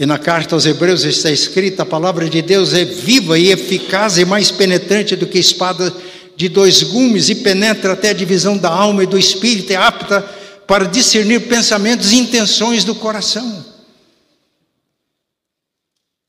E 0.00 0.06
na 0.06 0.18
carta 0.18 0.54
aos 0.54 0.64
Hebreus 0.64 1.04
está 1.04 1.30
escrita: 1.30 1.82
a 1.82 1.86
palavra 1.86 2.26
de 2.26 2.40
Deus 2.40 2.72
é 2.72 2.86
viva 2.86 3.38
e 3.38 3.50
eficaz 3.50 4.16
e 4.16 4.24
mais 4.24 4.50
penetrante 4.50 5.14
do 5.14 5.26
que 5.26 5.38
espada 5.38 5.94
de 6.34 6.48
dois 6.48 6.82
gumes 6.82 7.28
e 7.28 7.34
penetra 7.34 7.92
até 7.92 8.08
a 8.08 8.14
divisão 8.14 8.56
da 8.56 8.70
alma 8.70 9.02
e 9.02 9.06
do 9.06 9.18
espírito, 9.18 9.74
é 9.74 9.76
apta 9.76 10.22
para 10.66 10.86
discernir 10.86 11.40
pensamentos 11.48 12.12
e 12.12 12.16
intenções 12.16 12.82
do 12.82 12.94
coração. 12.94 13.62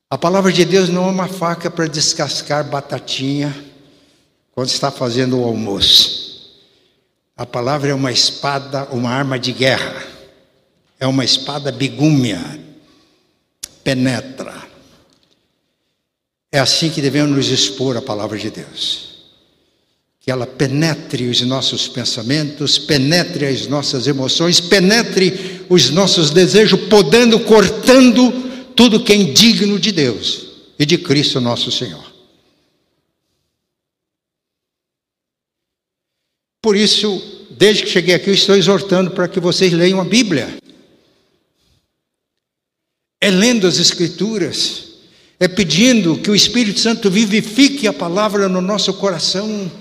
A 0.10 0.18
palavra 0.18 0.52
de 0.52 0.66
Deus 0.66 0.90
não 0.90 1.06
é 1.06 1.10
uma 1.10 1.30
faca 1.30 1.72
para 1.72 1.88
descascar 1.88 2.66
batatinha 2.66 3.56
quando 4.54 4.68
está 4.68 4.92
fazendo 4.92 5.40
o 5.40 5.46
almoço. 5.46 6.60
A 7.38 7.46
palavra 7.46 7.92
é 7.92 7.94
uma 7.94 8.12
espada, 8.12 8.90
uma 8.92 9.12
arma 9.12 9.40
de 9.40 9.54
guerra. 9.54 10.04
É 11.00 11.08
uma 11.08 11.24
espada 11.24 11.72
bigúmia. 11.72 12.71
Penetra. 13.84 14.70
É 16.52 16.60
assim 16.60 16.90
que 16.90 17.02
devemos 17.02 17.36
nos 17.36 17.50
expor 17.50 17.96
à 17.96 18.02
palavra 18.02 18.38
de 18.38 18.50
Deus. 18.50 19.12
Que 20.20 20.30
ela 20.30 20.46
penetre 20.46 21.28
os 21.28 21.42
nossos 21.42 21.88
pensamentos, 21.88 22.78
penetre 22.78 23.46
as 23.46 23.68
nossas 23.68 24.06
emoções, 24.06 24.60
penetre 24.60 25.66
os 25.70 25.90
nossos 25.90 26.30
desejos, 26.30 26.80
podando, 26.88 27.40
cortando 27.40 28.32
tudo 28.76 29.04
que 29.04 29.14
é 29.14 29.16
indigno 29.16 29.80
de 29.80 29.92
Deus 29.92 30.48
e 30.78 30.86
de 30.86 30.98
Cristo 30.98 31.40
nosso 31.40 31.72
Senhor. 31.72 32.12
Por 36.62 36.76
isso, 36.76 37.48
desde 37.50 37.84
que 37.84 37.90
cheguei 37.90 38.14
aqui, 38.14 38.30
eu 38.30 38.34
estou 38.36 38.56
exortando 38.56 39.12
para 39.12 39.28
que 39.28 39.40
vocês 39.40 39.74
leiam 39.74 40.00
a 40.00 40.06
Bíblia. 40.06 40.61
É 43.24 43.30
lendo 43.30 43.68
as 43.68 43.78
Escrituras, 43.78 44.88
é 45.40 45.48
pedindo 45.48 46.18
que 46.18 46.32
o 46.32 46.36
Espírito 46.36 46.80
Santo 46.80 47.10
vivifique 47.10 47.88
a 47.88 47.94
palavra 47.94 48.50
no 48.50 48.62
nosso 48.62 48.96
coração, 48.96 49.72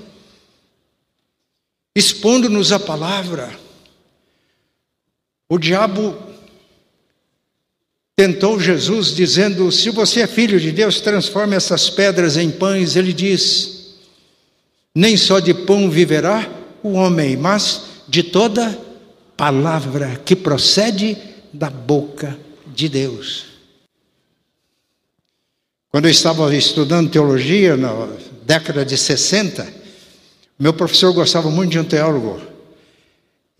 expondo-nos 1.96 2.70
a 2.70 2.78
palavra. 2.78 3.58
O 5.48 5.58
diabo 5.58 6.14
tentou 8.14 8.60
Jesus 8.60 9.14
dizendo: 9.14 9.72
Se 9.72 9.88
você 9.88 10.20
é 10.20 10.26
filho 10.26 10.60
de 10.60 10.70
Deus, 10.70 11.00
transforme 11.00 11.56
essas 11.56 11.88
pedras 11.88 12.36
em 12.36 12.50
pães. 12.50 12.94
Ele 12.94 13.14
diz: 13.14 13.96
Nem 14.94 15.16
só 15.16 15.40
de 15.40 15.54
pão 15.54 15.90
viverá 15.90 16.46
o 16.82 16.90
homem, 16.90 17.38
mas 17.38 17.84
de 18.06 18.22
toda 18.22 18.78
palavra 19.34 20.20
que 20.26 20.36
procede 20.36 21.16
da 21.54 21.70
boca 21.70 22.38
de 22.70 22.88
Deus. 22.88 23.46
Quando 25.90 26.06
eu 26.06 26.10
estava 26.10 26.54
estudando 26.54 27.10
teologia 27.10 27.76
na 27.76 28.08
década 28.44 28.84
de 28.84 28.96
60, 28.96 29.66
meu 30.58 30.72
professor 30.72 31.12
gostava 31.12 31.50
muito 31.50 31.72
de 31.72 31.78
um 31.78 31.84
teólogo 31.84 32.50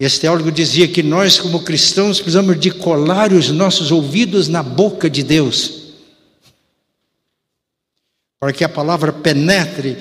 esse 0.01 0.19
teólogo 0.19 0.51
dizia 0.51 0.89
que 0.89 1.03
nós, 1.03 1.39
como 1.39 1.63
cristãos, 1.63 2.21
precisamos 2.21 2.59
de 2.59 2.71
colar 2.71 3.35
os 3.35 3.51
nossos 3.51 3.93
ouvidos 3.93 4.49
na 4.49 4.63
boca 4.63 5.11
de 5.11 5.23
Deus, 5.23 5.93
para 8.41 8.51
que 8.51 8.65
a 8.65 8.69
palavra 8.69 9.13
penetre 9.13 9.99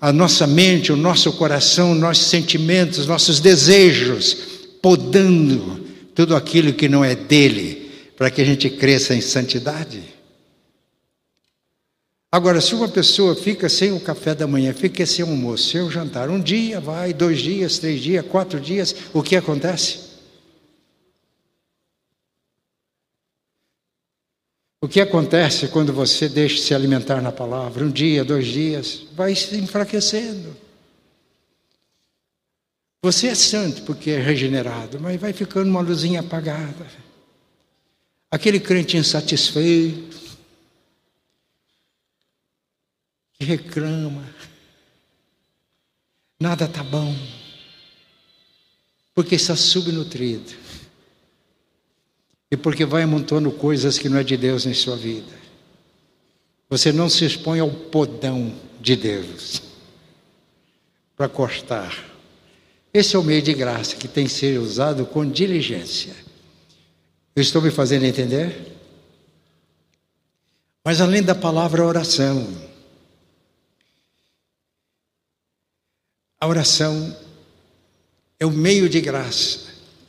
a 0.00 0.10
nossa 0.10 0.46
mente, 0.46 0.90
o 0.90 0.96
nosso 0.96 1.30
coração, 1.34 1.94
nossos 1.94 2.28
sentimentos, 2.28 3.06
nossos 3.06 3.40
desejos, 3.40 4.34
podando 4.80 5.84
tudo 6.14 6.34
aquilo 6.34 6.72
que 6.72 6.88
não 6.88 7.04
é 7.04 7.14
dele, 7.14 7.81
para 8.16 8.30
que 8.30 8.40
a 8.40 8.44
gente 8.44 8.68
cresça 8.70 9.14
em 9.14 9.20
santidade. 9.20 10.02
Agora, 12.30 12.62
se 12.62 12.74
uma 12.74 12.88
pessoa 12.88 13.36
fica 13.36 13.68
sem 13.68 13.92
o 13.92 14.00
café 14.00 14.34
da 14.34 14.46
manhã, 14.46 14.72
fica 14.72 15.04
sem 15.04 15.22
o 15.22 15.28
almoço, 15.28 15.70
sem 15.70 15.82
o 15.82 15.90
jantar, 15.90 16.30
um 16.30 16.40
dia 16.40 16.80
vai, 16.80 17.12
dois 17.12 17.40
dias, 17.40 17.78
três 17.78 18.00
dias, 18.00 18.24
quatro 18.26 18.58
dias, 18.58 18.94
o 19.12 19.22
que 19.22 19.36
acontece? 19.36 20.12
O 24.80 24.88
que 24.88 25.00
acontece 25.00 25.68
quando 25.68 25.92
você 25.92 26.28
deixa 26.28 26.60
se 26.60 26.74
alimentar 26.74 27.20
na 27.20 27.30
palavra? 27.30 27.84
Um 27.84 27.90
dia, 27.90 28.24
dois 28.24 28.46
dias, 28.46 29.04
vai 29.14 29.34
se 29.34 29.56
enfraquecendo. 29.56 30.56
Você 33.02 33.28
é 33.28 33.34
santo 33.34 33.82
porque 33.82 34.10
é 34.10 34.18
regenerado, 34.18 34.98
mas 34.98 35.20
vai 35.20 35.32
ficando 35.32 35.68
uma 35.68 35.80
luzinha 35.80 36.20
apagada. 36.20 36.86
Aquele 38.32 38.58
crente 38.58 38.96
insatisfeito, 38.96 40.18
reclama. 43.38 44.24
Nada 46.40 46.64
está 46.64 46.82
bom. 46.82 47.14
Porque 49.14 49.34
está 49.34 49.54
subnutrido. 49.54 50.50
E 52.50 52.56
porque 52.56 52.86
vai 52.86 53.02
amontando 53.02 53.52
coisas 53.52 53.98
que 53.98 54.08
não 54.08 54.16
é 54.16 54.24
de 54.24 54.38
Deus 54.38 54.64
em 54.64 54.72
sua 54.72 54.96
vida. 54.96 55.30
Você 56.70 56.90
não 56.90 57.10
se 57.10 57.26
expõe 57.26 57.60
ao 57.60 57.70
podão 57.70 58.50
de 58.80 58.96
Deus 58.96 59.60
para 61.14 61.28
cortar. 61.28 62.02
Esse 62.94 63.14
é 63.14 63.18
o 63.18 63.22
meio 63.22 63.42
de 63.42 63.52
graça 63.52 63.94
que 63.94 64.08
tem 64.08 64.24
que 64.24 64.32
ser 64.32 64.58
usado 64.58 65.04
com 65.04 65.30
diligência. 65.30 66.31
Eu 67.34 67.42
estou 67.42 67.62
me 67.62 67.70
fazendo 67.70 68.04
entender? 68.04 68.76
Mas 70.84 71.00
além 71.00 71.22
da 71.22 71.34
palavra 71.34 71.84
oração, 71.84 72.46
A 76.42 76.46
oração 76.48 77.16
é 78.40 78.44
o 78.44 78.50
meio 78.50 78.88
de 78.88 79.00
graça, 79.00 79.60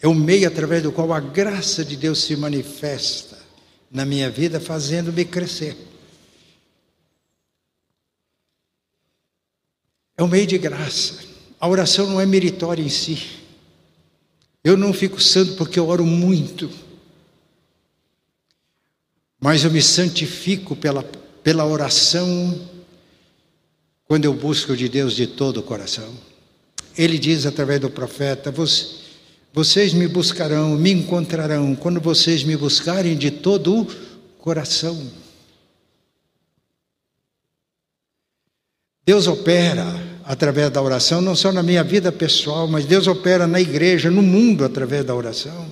é 0.01 0.07
o 0.07 0.15
meio 0.15 0.47
através 0.47 0.81
do 0.81 0.91
qual 0.91 1.13
a 1.13 1.19
graça 1.19 1.85
de 1.85 1.95
Deus 1.95 2.23
se 2.23 2.35
manifesta 2.35 3.37
na 3.91 4.03
minha 4.03 4.31
vida, 4.31 4.59
fazendo-me 4.59 5.25
crescer. 5.25 5.77
É 10.17 10.23
o 10.23 10.27
meio 10.27 10.47
de 10.47 10.57
graça. 10.57 11.19
A 11.59 11.67
oração 11.67 12.07
não 12.07 12.19
é 12.19 12.25
meritória 12.25 12.81
em 12.81 12.89
si. 12.89 13.43
Eu 14.63 14.75
não 14.75 14.91
fico 14.91 15.21
santo 15.21 15.53
porque 15.53 15.77
eu 15.77 15.87
oro 15.87 16.03
muito, 16.03 16.67
mas 19.43 19.65
eu 19.65 19.71
me 19.71 19.81
santifico 19.81 20.73
pela, 20.73 21.03
pela 21.43 21.65
oração 21.65 22.57
quando 24.05 24.23
eu 24.23 24.33
busco 24.33 24.73
de 24.73 24.87
Deus 24.87 25.17
de 25.17 25.27
todo 25.27 25.57
o 25.57 25.63
coração. 25.63 26.13
Ele 26.97 27.19
diz 27.19 27.45
através 27.45 27.81
do 27.81 27.89
profeta: 27.89 28.53
Vocês 29.53 29.91
me 29.91 30.07
buscarão, 30.07 30.77
me 30.77 30.93
encontrarão, 30.93 31.75
quando 31.75 31.99
vocês 31.99 32.41
me 32.41 32.55
buscarem 32.55 33.17
de 33.17 33.31
todo 33.31 33.81
o 33.81 33.87
coração. 34.39 35.11
Deus 39.05 39.27
opera 39.27 39.83
através 40.23 40.71
da 40.71 40.81
oração, 40.81 41.19
não 41.19 41.35
só 41.35 41.51
na 41.51 41.61
minha 41.61 41.83
vida 41.83 42.13
pessoal, 42.13 42.65
mas 42.65 42.85
Deus 42.85 43.07
opera 43.07 43.45
na 43.45 43.59
igreja, 43.59 44.09
no 44.09 44.21
mundo, 44.21 44.63
através 44.63 45.03
da 45.03 45.13
oração. 45.13 45.67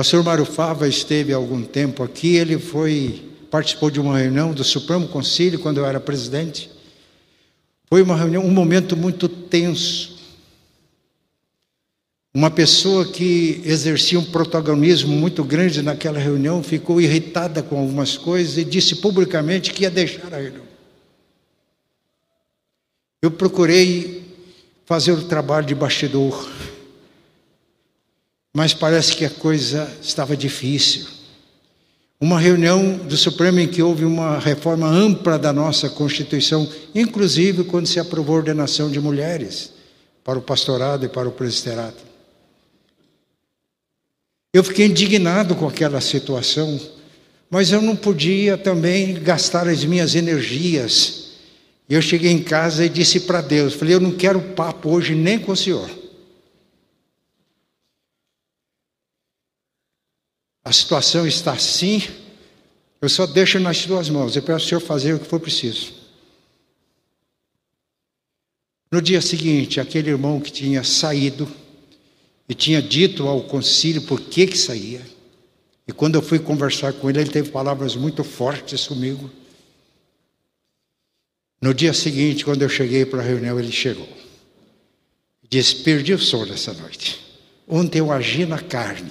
Pastor 0.00 0.24
Mário 0.24 0.46
Fava 0.46 0.88
esteve 0.88 1.30
há 1.30 1.36
algum 1.36 1.62
tempo 1.62 2.02
aqui, 2.02 2.36
ele 2.36 2.58
foi 2.58 3.22
participou 3.50 3.90
de 3.90 4.00
uma 4.00 4.16
reunião 4.16 4.54
do 4.54 4.64
Supremo 4.64 5.06
Conselho 5.06 5.58
quando 5.58 5.76
eu 5.76 5.84
era 5.84 6.00
presidente. 6.00 6.70
Foi 7.84 8.00
uma 8.00 8.16
reunião, 8.16 8.42
um 8.42 8.50
momento 8.50 8.96
muito 8.96 9.28
tenso. 9.28 10.16
Uma 12.32 12.50
pessoa 12.50 13.12
que 13.12 13.60
exercia 13.62 14.18
um 14.18 14.24
protagonismo 14.24 15.14
muito 15.14 15.44
grande 15.44 15.82
naquela 15.82 16.18
reunião 16.18 16.62
ficou 16.62 16.98
irritada 16.98 17.62
com 17.62 17.78
algumas 17.78 18.16
coisas 18.16 18.56
e 18.56 18.64
disse 18.64 19.02
publicamente 19.02 19.70
que 19.70 19.82
ia 19.82 19.90
deixar 19.90 20.32
a 20.32 20.38
reunião. 20.38 20.64
Eu 23.20 23.30
procurei 23.30 24.24
fazer 24.86 25.12
o 25.12 25.24
trabalho 25.24 25.66
de 25.66 25.74
bastidor, 25.74 26.48
mas 28.52 28.74
parece 28.74 29.16
que 29.16 29.24
a 29.24 29.30
coisa 29.30 29.90
estava 30.02 30.36
difícil. 30.36 31.06
Uma 32.20 32.38
reunião 32.38 32.98
do 32.98 33.16
Supremo 33.16 33.60
em 33.60 33.68
que 33.68 33.82
houve 33.82 34.04
uma 34.04 34.38
reforma 34.38 34.86
ampla 34.86 35.38
da 35.38 35.52
nossa 35.52 35.88
Constituição, 35.88 36.70
inclusive 36.94 37.64
quando 37.64 37.86
se 37.86 37.98
aprovou 37.98 38.36
a 38.36 38.38
ordenação 38.38 38.90
de 38.90 39.00
mulheres 39.00 39.72
para 40.22 40.38
o 40.38 40.42
pastorado 40.42 41.06
e 41.06 41.08
para 41.08 41.28
o 41.28 41.32
presbiterato. 41.32 42.10
Eu 44.52 44.64
fiquei 44.64 44.86
indignado 44.86 45.54
com 45.54 45.66
aquela 45.66 46.00
situação, 46.00 46.78
mas 47.48 47.70
eu 47.70 47.80
não 47.80 47.94
podia 47.96 48.58
também 48.58 49.14
gastar 49.14 49.68
as 49.68 49.84
minhas 49.84 50.14
energias. 50.14 51.30
Eu 51.88 52.02
cheguei 52.02 52.32
em 52.32 52.42
casa 52.42 52.84
e 52.84 52.88
disse 52.88 53.20
para 53.20 53.40
Deus: 53.40 53.74
falei, 53.74 53.94
eu 53.94 54.00
não 54.00 54.10
quero 54.10 54.40
papo 54.40 54.90
hoje 54.90 55.14
nem 55.14 55.38
com 55.38 55.52
o 55.52 55.56
senhor. 55.56 55.88
A 60.64 60.72
situação 60.72 61.26
está 61.26 61.52
assim, 61.52 62.02
eu 63.00 63.08
só 63.08 63.26
deixo 63.26 63.58
nas 63.58 63.78
suas 63.78 64.08
mãos. 64.10 64.36
Eu 64.36 64.42
peço 64.42 64.52
ao 64.52 64.68
senhor 64.68 64.80
fazer 64.80 65.14
o 65.14 65.18
que 65.18 65.26
for 65.26 65.40
preciso. 65.40 65.94
No 68.92 69.00
dia 69.00 69.20
seguinte, 69.20 69.80
aquele 69.80 70.10
irmão 70.10 70.40
que 70.40 70.50
tinha 70.50 70.82
saído 70.82 71.50
e 72.48 72.54
tinha 72.54 72.82
dito 72.82 73.26
ao 73.28 73.42
concílio 73.44 74.02
por 74.02 74.20
que 74.20 74.48
que 74.48 74.58
saía. 74.58 75.00
E 75.86 75.92
quando 75.92 76.16
eu 76.16 76.22
fui 76.22 76.38
conversar 76.38 76.92
com 76.92 77.08
ele, 77.08 77.20
ele 77.20 77.30
teve 77.30 77.50
palavras 77.50 77.96
muito 77.96 78.22
fortes 78.24 78.86
comigo. 78.86 79.30
No 81.60 81.72
dia 81.72 81.92
seguinte, 81.92 82.44
quando 82.44 82.62
eu 82.62 82.68
cheguei 82.68 83.04
para 83.04 83.20
a 83.20 83.24
reunião, 83.24 83.58
ele 83.58 83.70
chegou. 83.70 84.08
Disse: 85.48 85.76
Perdi 85.76 86.12
o 86.12 86.18
sono 86.18 86.52
essa 86.52 86.72
noite. 86.72 87.20
Ontem 87.68 87.98
eu 87.98 88.10
agi 88.10 88.44
na 88.44 88.58
carne. 88.58 89.10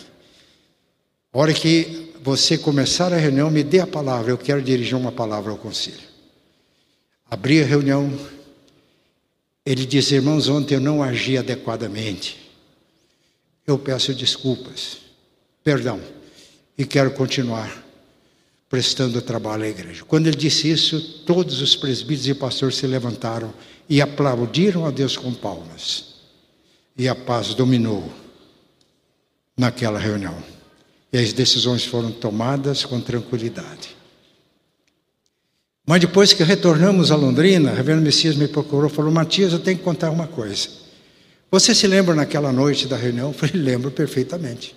A 1.31 1.37
hora 1.37 1.53
que 1.53 2.13
você 2.21 2.57
começar 2.57 3.13
a 3.13 3.17
reunião, 3.17 3.49
me 3.49 3.63
dê 3.63 3.79
a 3.79 3.87
palavra. 3.87 4.31
Eu 4.31 4.37
quero 4.37 4.61
dirigir 4.61 4.95
uma 4.95 5.11
palavra 5.11 5.51
ao 5.51 5.57
concílio. 5.57 6.07
Abri 7.29 7.61
a 7.61 7.65
reunião. 7.65 8.11
Ele 9.65 9.85
disse: 9.85 10.15
Irmãos, 10.15 10.49
ontem 10.49 10.75
eu 10.75 10.81
não 10.81 11.01
agi 11.03 11.37
adequadamente 11.37 12.49
eu 13.69 13.77
peço 13.77 14.13
desculpas, 14.13 14.97
perdão, 15.63 16.01
e 16.77 16.85
quero 16.85 17.11
continuar 17.11 17.85
prestando 18.67 19.21
trabalho 19.21 19.63
à 19.63 19.67
igreja. 19.67 20.03
Quando 20.05 20.27
ele 20.27 20.35
disse 20.35 20.69
isso, 20.69 21.23
todos 21.25 21.61
os 21.61 21.75
presbíteros 21.75 22.27
e 22.27 22.33
pastores 22.33 22.75
se 22.77 22.87
levantaram 22.87 23.53
e 23.87 24.01
aplaudiram 24.01 24.85
a 24.85 24.91
Deus 24.91 25.17
com 25.17 25.33
palmas. 25.33 26.15
E 26.97 27.07
a 27.07 27.15
paz 27.15 27.53
dominou 27.53 28.11
naquela 29.57 29.99
reunião. 29.99 30.35
E 31.11 31.17
as 31.17 31.33
decisões 31.33 31.83
foram 31.85 32.11
tomadas 32.11 32.85
com 32.85 33.01
tranquilidade. 33.01 33.97
Mas 35.85 36.01
depois 36.01 36.33
que 36.33 36.43
retornamos 36.43 37.11
a 37.11 37.15
Londrina, 37.15 37.71
o 37.71 37.75
reverendo 37.75 38.03
Messias 38.03 38.35
me 38.35 38.47
procurou 38.47 38.87
e 38.87 38.93
falou: 38.93 39.11
Matias, 39.11 39.53
eu 39.53 39.59
tenho 39.59 39.77
que 39.77 39.83
contar 39.83 40.11
uma 40.11 40.27
coisa. 40.27 40.69
Você 41.51 41.73
se 41.73 41.87
lembra 41.87 42.13
naquela 42.13 42.51
noite 42.53 42.87
da 42.87 42.95
reunião? 42.95 43.29
Eu 43.29 43.33
falei, 43.33 43.55
lembro 43.61 43.89
perfeitamente. 43.89 44.75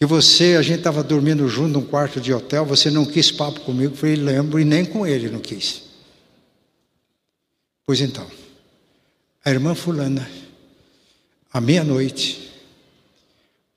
E 0.00 0.06
você, 0.06 0.56
a 0.56 0.62
gente 0.62 0.78
estava 0.78 1.02
dormindo 1.02 1.46
junto 1.48 1.78
num 1.78 1.86
quarto 1.86 2.20
de 2.20 2.32
hotel, 2.32 2.64
você 2.64 2.90
não 2.90 3.04
quis 3.04 3.30
papo 3.30 3.60
comigo? 3.60 3.92
Eu 3.92 3.96
falei, 3.96 4.16
lembro, 4.16 4.58
e 4.58 4.64
nem 4.64 4.84
com 4.84 5.06
ele 5.06 5.28
não 5.28 5.38
quis. 5.38 5.82
Pois 7.86 8.00
então, 8.00 8.26
a 9.44 9.50
irmã 9.50 9.74
Fulana, 9.74 10.26
à 11.52 11.60
meia-noite, 11.60 12.50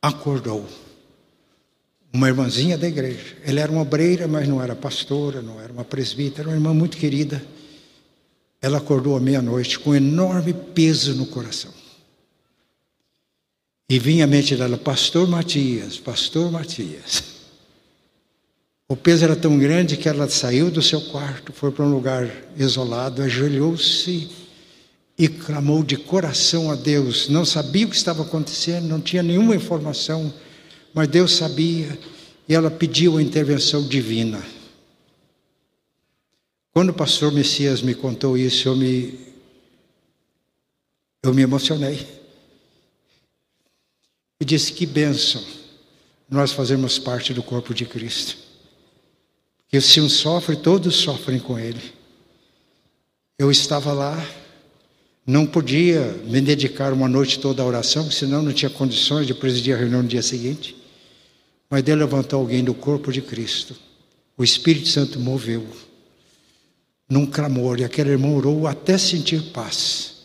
acordou. 0.01 0.65
Uma 2.17 2.29
irmãzinha 2.29 2.79
da 2.79 2.87
igreja. 2.87 3.37
Ela 3.45 3.59
era 3.59 3.71
uma 3.71 3.83
obreira, 3.83 4.27
mas 4.27 4.47
não 4.47 4.59
era 4.59 4.75
pastora, 4.75 5.39
não 5.39 5.61
era 5.61 5.71
uma 5.71 5.85
presbítera, 5.85 6.41
era 6.41 6.49
uma 6.49 6.55
irmã 6.55 6.73
muito 6.73 6.97
querida. 6.97 7.43
Ela 8.59 8.79
acordou 8.79 9.15
à 9.15 9.19
meia-noite 9.19 9.77
com 9.77 9.91
um 9.91 9.95
enorme 9.95 10.51
peso 10.51 11.13
no 11.13 11.27
coração. 11.27 11.71
E 13.87 13.99
vinha 13.99 14.23
a 14.23 14.27
mente 14.27 14.55
dela, 14.55 14.79
Pastor 14.79 15.27
Matias, 15.27 15.99
Pastor 15.99 16.51
Matias. 16.51 17.23
O 18.87 18.95
peso 18.95 19.23
era 19.23 19.35
tão 19.35 19.55
grande 19.59 19.95
que 19.95 20.09
ela 20.09 20.27
saiu 20.27 20.71
do 20.71 20.81
seu 20.81 21.01
quarto, 21.11 21.53
foi 21.53 21.71
para 21.71 21.85
um 21.85 21.93
lugar 21.93 22.27
isolado, 22.57 23.21
ajoelhou-se 23.21 24.27
e 25.19 25.27
clamou 25.27 25.83
de 25.83 25.95
coração 25.95 26.71
a 26.71 26.75
Deus. 26.75 27.29
Não 27.29 27.45
sabia 27.45 27.85
o 27.85 27.89
que 27.91 27.95
estava 27.95 28.23
acontecendo, 28.23 28.87
não 28.87 28.99
tinha 28.99 29.21
nenhuma 29.21 29.55
informação, 29.55 30.33
mas 30.97 31.07
Deus 31.07 31.33
sabia 31.33 31.95
e 32.49 32.55
ela 32.55 32.71
pediu 32.71 33.19
a 33.19 33.21
intervenção 33.21 33.87
divina. 33.87 34.43
Quando 36.73 36.89
o 36.89 36.93
pastor 36.93 37.31
Messias 37.31 37.83
me 37.83 37.93
contou 37.93 38.35
isso, 38.35 38.67
eu 38.67 38.75
me, 38.75 39.13
eu 41.21 41.35
me 41.35 41.43
emocionei. 41.43 42.03
E 44.41 44.45
disse: 44.45 44.73
Que 44.73 44.87
bênção 44.87 45.45
nós 46.27 46.51
fazemos 46.51 46.97
parte 46.97 47.31
do 47.31 47.43
corpo 47.43 47.75
de 47.75 47.85
Cristo. 47.85 48.35
Que 49.69 49.79
se 49.79 50.01
um 50.01 50.09
sofre, 50.09 50.55
todos 50.55 50.95
sofrem 50.95 51.37
com 51.37 51.59
ele. 51.59 51.93
Eu 53.37 53.51
estava 53.51 53.93
lá, 53.93 54.17
não 55.27 55.45
podia 55.45 56.01
me 56.25 56.41
dedicar 56.41 56.91
uma 56.91 57.07
noite 57.07 57.39
toda 57.39 57.61
à 57.61 57.65
oração, 57.67 58.09
senão 58.09 58.41
não 58.41 58.51
tinha 58.51 58.71
condições 58.71 59.27
de 59.27 59.35
presidir 59.35 59.75
a 59.75 59.77
reunião 59.77 60.01
no 60.01 60.09
dia 60.09 60.23
seguinte. 60.23 60.76
Mas 61.69 61.83
Deus 61.83 61.99
levantou 61.99 62.39
alguém 62.39 62.63
do 62.63 62.73
corpo 62.73 63.11
de 63.11 63.21
Cristo. 63.21 63.75
O 64.37 64.43
Espírito 64.43 64.87
Santo 64.87 65.19
moveu 65.19 65.67
num 67.09 67.25
clamor, 67.25 67.79
e 67.79 67.85
aquela 67.85 68.09
irmã 68.09 68.29
orou 68.29 68.67
até 68.67 68.97
sentir 68.97 69.51
paz. 69.51 70.15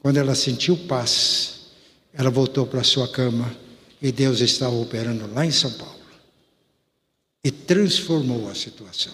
Quando 0.00 0.16
ela 0.16 0.34
sentiu 0.34 0.76
paz, 0.76 1.58
ela 2.12 2.30
voltou 2.30 2.66
para 2.66 2.82
sua 2.82 3.08
cama 3.08 3.54
e 4.00 4.10
Deus 4.10 4.40
estava 4.40 4.74
operando 4.74 5.32
lá 5.32 5.44
em 5.44 5.50
São 5.50 5.70
Paulo 5.72 5.98
e 7.44 7.50
transformou 7.50 8.48
a 8.48 8.54
situação. 8.54 9.12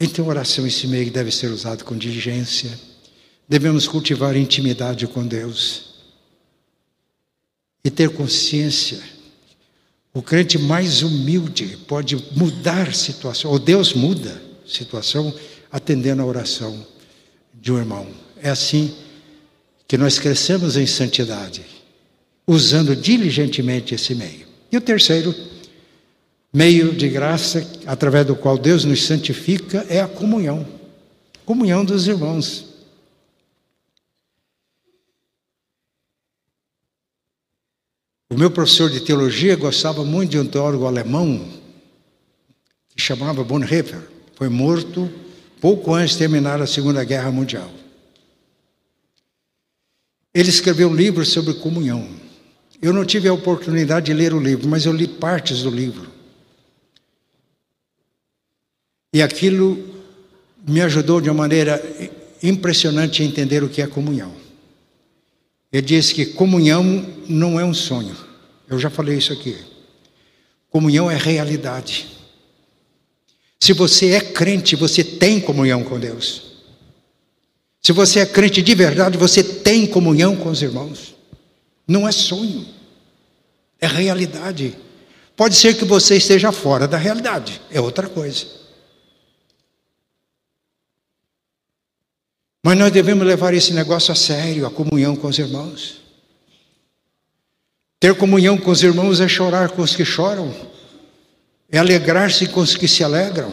Então, 0.00 0.28
oração 0.28 0.66
esse 0.66 0.86
meio 0.86 1.10
deve 1.10 1.32
ser 1.32 1.50
usado 1.50 1.84
com 1.84 1.96
diligência. 1.96 2.78
Devemos 3.48 3.88
cultivar 3.88 4.36
intimidade 4.36 5.06
com 5.08 5.26
Deus 5.26 5.94
e 7.84 7.90
ter 7.90 8.10
consciência. 8.10 9.02
O 10.18 10.22
crente 10.22 10.58
mais 10.58 11.04
humilde 11.04 11.78
pode 11.86 12.16
mudar 12.34 12.92
situação, 12.92 13.52
ou 13.52 13.56
Deus 13.56 13.94
muda 13.94 14.42
situação, 14.66 15.32
atendendo 15.70 16.20
a 16.20 16.24
oração 16.24 16.84
de 17.54 17.70
um 17.70 17.78
irmão. 17.78 18.04
É 18.42 18.50
assim 18.50 18.92
que 19.86 19.96
nós 19.96 20.18
crescemos 20.18 20.76
em 20.76 20.88
santidade, 20.88 21.64
usando 22.44 22.96
diligentemente 22.96 23.94
esse 23.94 24.12
meio. 24.12 24.44
E 24.72 24.76
o 24.76 24.80
terceiro 24.80 25.32
meio 26.52 26.92
de 26.92 27.08
graça, 27.08 27.64
através 27.86 28.26
do 28.26 28.34
qual 28.34 28.58
Deus 28.58 28.84
nos 28.84 29.06
santifica, 29.06 29.86
é 29.88 30.00
a 30.00 30.08
comunhão 30.08 30.66
comunhão 31.46 31.84
dos 31.84 32.08
irmãos. 32.08 32.67
O 38.30 38.36
meu 38.36 38.50
professor 38.50 38.90
de 38.90 39.00
teologia 39.00 39.56
gostava 39.56 40.04
muito 40.04 40.30
de 40.30 40.38
um 40.38 40.46
teólogo 40.46 40.86
alemão 40.86 41.48
que 42.90 43.00
chamava 43.00 43.42
Bonhoeffer. 43.42 44.02
Foi 44.34 44.50
morto 44.50 45.10
pouco 45.60 45.94
antes 45.94 46.12
de 46.12 46.18
terminar 46.18 46.60
a 46.60 46.66
Segunda 46.66 47.02
Guerra 47.04 47.30
Mundial. 47.30 47.70
Ele 50.34 50.50
escreveu 50.50 50.88
um 50.88 50.94
livro 50.94 51.24
sobre 51.24 51.54
comunhão. 51.54 52.06
Eu 52.82 52.92
não 52.92 53.04
tive 53.04 53.28
a 53.28 53.32
oportunidade 53.32 54.06
de 54.06 54.12
ler 54.12 54.34
o 54.34 54.40
livro, 54.40 54.68
mas 54.68 54.84
eu 54.84 54.92
li 54.92 55.08
partes 55.08 55.62
do 55.62 55.70
livro. 55.70 56.08
E 59.12 59.22
aquilo 59.22 59.82
me 60.66 60.82
ajudou 60.82 61.20
de 61.20 61.30
uma 61.30 61.38
maneira 61.38 61.82
impressionante 62.42 63.22
a 63.22 63.24
entender 63.24 63.64
o 63.64 63.70
que 63.70 63.80
é 63.80 63.86
comunhão. 63.86 64.47
Ele 65.72 65.82
disse 65.82 66.14
que 66.14 66.26
comunhão 66.26 67.06
não 67.28 67.58
é 67.60 67.64
um 67.64 67.74
sonho. 67.74 68.16
Eu 68.68 68.78
já 68.78 68.88
falei 68.88 69.18
isso 69.18 69.32
aqui. 69.32 69.56
Comunhão 70.70 71.10
é 71.10 71.16
realidade. 71.16 72.06
Se 73.60 73.72
você 73.72 74.12
é 74.12 74.20
crente, 74.20 74.76
você 74.76 75.02
tem 75.02 75.40
comunhão 75.40 75.82
com 75.82 75.98
Deus. 75.98 76.48
Se 77.82 77.92
você 77.92 78.20
é 78.20 78.26
crente 78.26 78.62
de 78.62 78.74
verdade, 78.74 79.16
você 79.16 79.42
tem 79.42 79.86
comunhão 79.86 80.36
com 80.36 80.50
os 80.50 80.62
irmãos. 80.62 81.14
Não 81.86 82.06
é 82.06 82.12
sonho, 82.12 82.66
é 83.80 83.86
realidade. 83.86 84.76
Pode 85.34 85.56
ser 85.56 85.74
que 85.74 85.84
você 85.84 86.16
esteja 86.16 86.52
fora 86.52 86.86
da 86.86 86.98
realidade, 86.98 87.62
é 87.70 87.80
outra 87.80 88.08
coisa. 88.08 88.57
Mas 92.62 92.78
nós 92.78 92.92
devemos 92.92 93.26
levar 93.26 93.54
esse 93.54 93.72
negócio 93.72 94.12
a 94.12 94.14
sério, 94.14 94.66
a 94.66 94.70
comunhão 94.70 95.14
com 95.14 95.28
os 95.28 95.38
irmãos. 95.38 96.00
Ter 98.00 98.14
comunhão 98.16 98.58
com 98.58 98.70
os 98.70 98.82
irmãos 98.82 99.20
é 99.20 99.28
chorar 99.28 99.70
com 99.70 99.82
os 99.82 99.94
que 99.94 100.04
choram 100.04 100.54
é 101.68 101.78
alegrar-se 101.78 102.48
com 102.48 102.60
os 102.60 102.74
que 102.74 102.88
se 102.88 103.04
alegram. 103.04 103.52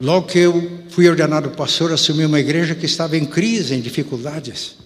Logo 0.00 0.28
que 0.28 0.38
eu 0.38 0.84
fui 0.90 1.08
ordenado 1.08 1.50
pastor, 1.52 1.90
assumi 1.90 2.24
uma 2.24 2.38
igreja 2.38 2.74
que 2.74 2.86
estava 2.86 3.16
em 3.16 3.24
crise, 3.24 3.74
em 3.74 3.80
dificuldades. 3.80 4.76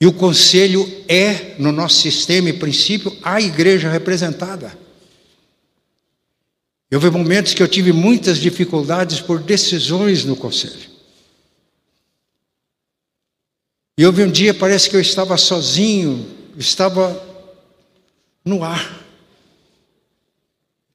E 0.00 0.06
o 0.06 0.12
conselho 0.12 0.86
é, 1.08 1.56
no 1.58 1.72
nosso 1.72 2.00
sistema 2.00 2.48
e 2.48 2.58
princípio, 2.58 3.14
a 3.22 3.40
igreja 3.40 3.90
representada. 3.90 4.83
Houve 6.94 7.10
momentos 7.10 7.54
que 7.54 7.62
eu 7.62 7.66
tive 7.66 7.92
muitas 7.92 8.38
dificuldades 8.38 9.20
por 9.20 9.42
decisões 9.42 10.24
no 10.24 10.36
conselho. 10.36 10.94
E 13.98 14.06
houve 14.06 14.22
um 14.22 14.30
dia, 14.30 14.54
parece 14.54 14.88
que 14.88 14.94
eu 14.94 15.00
estava 15.00 15.36
sozinho, 15.36 16.24
estava 16.56 17.20
no 18.44 18.62
ar. 18.62 19.04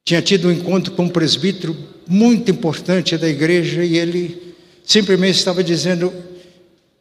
Tinha 0.02 0.22
tido 0.22 0.48
um 0.48 0.52
encontro 0.52 0.94
com 0.94 1.04
um 1.04 1.08
presbítero 1.08 1.76
muito 2.06 2.50
importante 2.50 3.18
da 3.18 3.28
igreja 3.28 3.84
e 3.84 3.98
ele 3.98 4.54
simplesmente 4.82 5.36
estava 5.36 5.62
dizendo: 5.62 6.12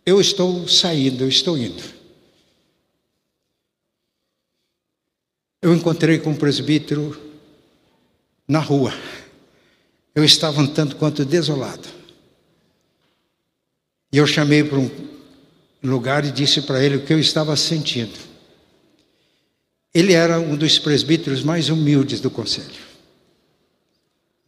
Eu 0.05 0.19
estou 0.19 0.67
saindo, 0.67 1.23
eu 1.23 1.29
estou 1.29 1.57
indo. 1.57 1.83
Eu 5.61 5.73
encontrei 5.73 6.19
com 6.19 6.31
um 6.31 6.35
presbítero 6.35 7.28
na 8.49 8.59
rua. 8.59 8.91
Eu 10.15 10.25
estava 10.25 10.59
um 10.59 10.67
tanto 10.67 10.95
quanto 10.95 11.23
desolado. 11.23 11.87
E 14.11 14.17
eu 14.17 14.25
chamei 14.25 14.63
para 14.63 14.79
um 14.79 14.89
lugar 15.83 16.25
e 16.25 16.31
disse 16.31 16.63
para 16.63 16.83
ele 16.83 16.97
o 16.97 17.05
que 17.05 17.13
eu 17.13 17.19
estava 17.19 17.55
sentindo. 17.55 18.17
Ele 19.93 20.13
era 20.13 20.39
um 20.39 20.55
dos 20.55 20.79
presbíteros 20.79 21.43
mais 21.43 21.69
humildes 21.69 22.19
do 22.19 22.31
conselho. 22.31 22.89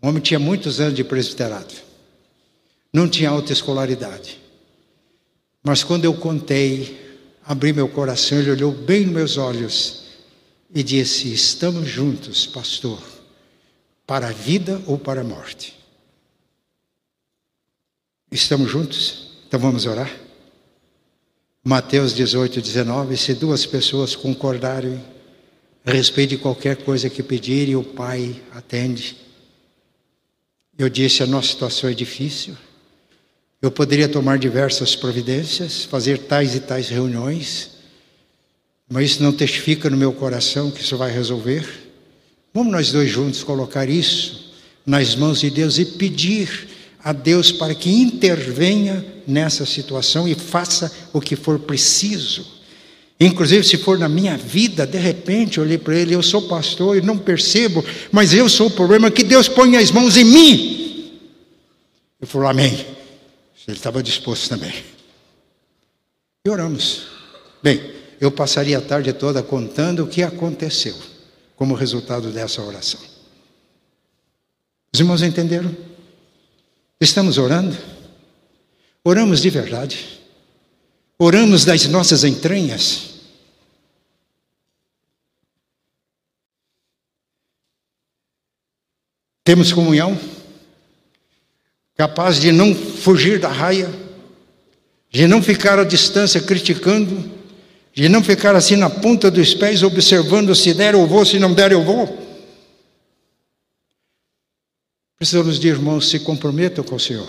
O 0.01 0.07
homem 0.07 0.21
tinha 0.21 0.39
muitos 0.39 0.79
anos 0.79 0.95
de 0.95 1.03
presbiterado. 1.03 1.73
Não 2.91 3.07
tinha 3.07 3.29
alta 3.29 3.53
escolaridade. 3.53 4.39
Mas 5.63 5.83
quando 5.83 6.05
eu 6.05 6.13
contei, 6.15 6.99
abri 7.45 7.71
meu 7.71 7.87
coração, 7.87 8.39
ele 8.39 8.51
olhou 8.51 8.71
bem 8.71 9.05
nos 9.05 9.13
meus 9.13 9.37
olhos 9.37 10.05
e 10.73 10.81
disse: 10.81 11.31
Estamos 11.31 11.87
juntos, 11.87 12.47
pastor, 12.47 12.99
para 14.11 14.27
a 14.27 14.31
vida 14.33 14.81
ou 14.87 14.99
para 14.99 15.21
a 15.21 15.23
morte. 15.23 15.73
Estamos 18.29 18.69
juntos? 18.69 19.37
Então 19.47 19.57
vamos 19.57 19.85
orar? 19.85 20.11
Mateus 21.63 22.13
18, 22.13 22.59
19: 22.59 23.15
Se 23.15 23.33
duas 23.33 23.65
pessoas 23.65 24.13
concordarem 24.13 25.01
a 25.85 25.91
respeito 25.91 26.31
de 26.31 26.39
qualquer 26.39 26.75
coisa 26.83 27.09
que 27.09 27.23
pedirem, 27.23 27.77
o 27.77 27.85
Pai 27.85 28.35
atende. 28.51 29.15
Eu 30.77 30.89
disse: 30.89 31.23
a 31.23 31.25
nossa 31.25 31.47
situação 31.47 31.89
é 31.89 31.93
difícil. 31.93 32.57
Eu 33.61 33.71
poderia 33.71 34.09
tomar 34.09 34.37
diversas 34.37 34.93
providências, 34.93 35.85
fazer 35.85 36.17
tais 36.17 36.53
e 36.53 36.59
tais 36.59 36.89
reuniões, 36.89 37.77
mas 38.89 39.11
isso 39.11 39.23
não 39.23 39.31
testifica 39.31 39.89
no 39.89 39.95
meu 39.95 40.11
coração 40.11 40.69
que 40.69 40.81
isso 40.81 40.97
vai 40.97 41.09
resolver. 41.09 41.90
Vamos 42.53 42.73
nós 42.73 42.91
dois 42.91 43.09
juntos 43.09 43.43
colocar 43.43 43.89
isso 43.89 44.51
nas 44.85 45.15
mãos 45.15 45.39
de 45.39 45.49
Deus 45.49 45.77
e 45.77 45.85
pedir 45.85 46.67
a 47.01 47.13
Deus 47.13 47.51
para 47.51 47.73
que 47.73 47.89
intervenha 47.89 49.05
nessa 49.25 49.65
situação 49.65 50.27
e 50.27 50.35
faça 50.35 50.91
o 51.13 51.21
que 51.21 51.35
for 51.35 51.57
preciso. 51.59 52.59
Inclusive, 53.19 53.63
se 53.63 53.77
for 53.77 53.97
na 53.97 54.09
minha 54.09 54.35
vida, 54.35 54.85
de 54.85 54.97
repente 54.97 55.57
eu 55.57 55.63
olhei 55.63 55.77
para 55.77 55.95
ele, 55.95 56.13
eu 56.13 56.23
sou 56.23 56.47
pastor 56.47 56.97
e 56.97 57.01
não 57.01 57.17
percebo, 57.17 57.85
mas 58.11 58.33
eu 58.33 58.49
sou 58.49 58.67
o 58.67 58.71
problema, 58.71 59.11
que 59.11 59.23
Deus 59.23 59.47
ponha 59.47 59.79
as 59.79 59.91
mãos 59.91 60.17
em 60.17 60.25
mim. 60.25 61.11
Ele 62.19 62.29
falou, 62.29 62.47
amém. 62.47 62.85
Ele 63.67 63.77
estava 63.77 64.03
disposto 64.03 64.49
também. 64.49 64.73
E 66.43 66.49
oramos. 66.49 67.03
Bem, 67.63 67.79
eu 68.19 68.31
passaria 68.31 68.79
a 68.79 68.81
tarde 68.81 69.13
toda 69.13 69.41
contando 69.41 70.03
o 70.03 70.07
que 70.07 70.21
aconteceu 70.23 71.10
como 71.61 71.75
resultado 71.75 72.31
dessa 72.31 72.59
oração. 72.59 72.99
Os 74.91 74.99
irmãos 74.99 75.21
entenderam? 75.21 75.77
Estamos 76.99 77.37
orando? 77.37 77.77
Oramos 79.03 79.43
de 79.43 79.51
verdade. 79.51 80.23
Oramos 81.19 81.63
das 81.63 81.85
nossas 81.85 82.23
entranhas. 82.23 83.11
Temos 89.43 89.71
comunhão, 89.71 90.19
capaz 91.95 92.41
de 92.41 92.51
não 92.51 92.73
fugir 92.73 93.39
da 93.39 93.49
raia, 93.49 93.87
de 95.11 95.27
não 95.27 95.43
ficar 95.43 95.77
à 95.77 95.83
distância 95.83 96.41
criticando, 96.41 97.31
de 97.93 98.07
não 98.07 98.23
ficar 98.23 98.55
assim 98.55 98.75
na 98.75 98.89
ponta 98.89 99.29
dos 99.29 99.53
pés 99.53 99.83
observando 99.83 100.55
se 100.55 100.73
der 100.73 100.93
eu 100.93 101.05
vou, 101.05 101.25
se 101.25 101.39
não 101.39 101.53
der 101.53 101.71
eu 101.71 101.83
vou. 101.83 102.17
Precisamos 105.17 105.59
de 105.59 105.67
irmãos 105.67 106.09
se 106.09 106.19
comprometam 106.19 106.83
com 106.83 106.95
o 106.95 106.99
Senhor. 106.99 107.27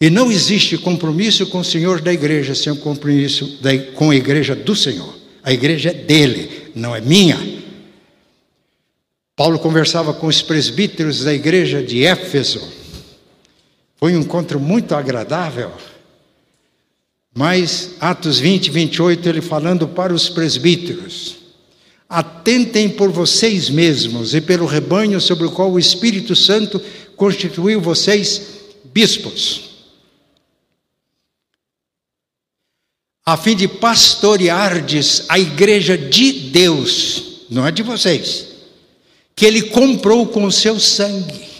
E 0.00 0.08
não 0.08 0.30
existe 0.30 0.78
compromisso 0.78 1.46
com 1.46 1.58
o 1.58 1.64
Senhor 1.64 2.00
da 2.00 2.12
igreja 2.12 2.54
sem 2.54 2.74
compromisso 2.76 3.58
com 3.94 4.10
a 4.10 4.16
igreja 4.16 4.54
do 4.54 4.74
Senhor. 4.74 5.14
A 5.42 5.52
igreja 5.52 5.90
é 5.90 5.94
dele, 5.94 6.70
não 6.74 6.94
é 6.94 7.00
minha. 7.00 7.38
Paulo 9.36 9.58
conversava 9.58 10.14
com 10.14 10.26
os 10.26 10.40
presbíteros 10.42 11.24
da 11.24 11.34
igreja 11.34 11.82
de 11.82 12.04
Éfeso. 12.04 12.62
Foi 13.96 14.16
um 14.16 14.20
encontro 14.20 14.60
muito 14.60 14.94
agradável. 14.94 15.72
Mas, 17.34 17.96
Atos 18.00 18.38
20, 18.38 18.70
28, 18.70 19.28
ele 19.28 19.40
falando 19.40 19.88
para 19.88 20.14
os 20.14 20.28
presbíteros: 20.28 21.36
Atentem 22.08 22.88
por 22.88 23.10
vocês 23.10 23.68
mesmos 23.68 24.34
e 24.34 24.40
pelo 24.40 24.66
rebanho 24.66 25.20
sobre 25.20 25.46
o 25.46 25.50
qual 25.50 25.72
o 25.72 25.78
Espírito 25.78 26.36
Santo 26.36 26.80
constituiu 27.16 27.80
vocês 27.80 28.42
bispos, 28.84 29.70
a 33.26 33.36
fim 33.36 33.56
de 33.56 33.66
pastoreardes 33.66 35.24
a 35.28 35.38
igreja 35.38 35.98
de 35.98 36.32
Deus, 36.50 37.46
não 37.50 37.66
é 37.66 37.72
de 37.72 37.82
vocês 37.82 38.54
que 39.34 39.44
ele 39.44 39.62
comprou 39.62 40.26
com 40.26 40.44
o 40.44 40.52
seu 40.52 40.78
sangue. 40.78 41.53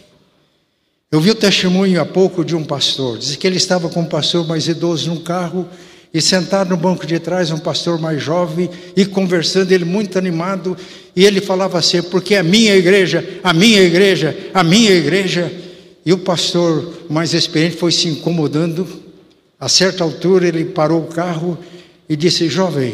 Eu 1.14 1.20
vi 1.20 1.31
o 1.31 1.35
testemunho 1.37 2.00
há 2.00 2.05
pouco 2.05 2.44
de 2.44 2.57
um 2.57 2.64
pastor, 2.64 3.16
disse 3.18 3.38
que 3.38 3.46
ele 3.46 3.57
estava 3.57 3.88
com 3.88 4.00
um 4.00 4.05
pastor 4.05 4.44
mais 4.48 4.66
idoso 4.66 5.09
num 5.09 5.20
carro 5.20 5.68
e 6.12 6.20
sentado 6.20 6.70
no 6.70 6.77
banco 6.77 7.07
de 7.07 7.20
trás 7.20 7.53
um 7.53 7.59
pastor 7.59 8.00
mais 8.00 8.20
jovem 8.20 8.68
e 8.96 9.07
conversando, 9.07 9.70
ele 9.70 9.85
muito 9.85 10.18
animado, 10.18 10.77
e 11.14 11.24
ele 11.24 11.40
falava 11.40 11.79
assim: 11.79 12.03
"Porque 12.03 12.35
a 12.35 12.42
minha 12.42 12.74
igreja, 12.74 13.24
a 13.44 13.55
minha 13.55 13.81
igreja, 13.81 14.37
a 14.53 14.64
minha 14.64 14.90
igreja". 14.90 15.53
E 16.05 16.12
o 16.12 16.18
pastor 16.18 17.05
mais 17.09 17.33
experiente 17.33 17.77
foi 17.77 17.92
se 17.92 18.09
incomodando. 18.09 18.85
A 19.61 19.68
certa 19.68 20.03
altura 20.03 20.48
ele 20.48 20.64
parou 20.64 21.00
o 21.03 21.07
carro 21.07 21.57
e 22.09 22.16
disse: 22.16 22.48
"Jovem, 22.48 22.92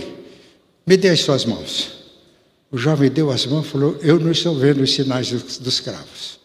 me 0.87 0.99
dê 0.99 1.09
as 1.09 1.21
suas 1.21 1.47
mãos". 1.47 1.89
O 2.71 2.77
jovem 2.77 3.11
deu 3.11 3.31
as 3.31 3.47
mãos 3.47 3.65
e 3.65 3.71
falou: 3.71 3.97
Eu 4.03 4.21
não 4.21 4.31
estou 4.31 4.55
vendo 4.59 4.83
os 4.83 4.93
sinais 4.93 5.31
dos 5.31 5.81
cravos. 5.81 6.40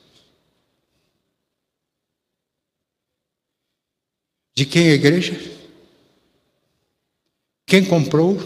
De 4.56 4.65
quem 4.65 4.88
é 4.88 4.91
a 4.91 4.96
igreja? 4.96 5.34
Quem 7.65 7.84
comprou? 7.84 8.38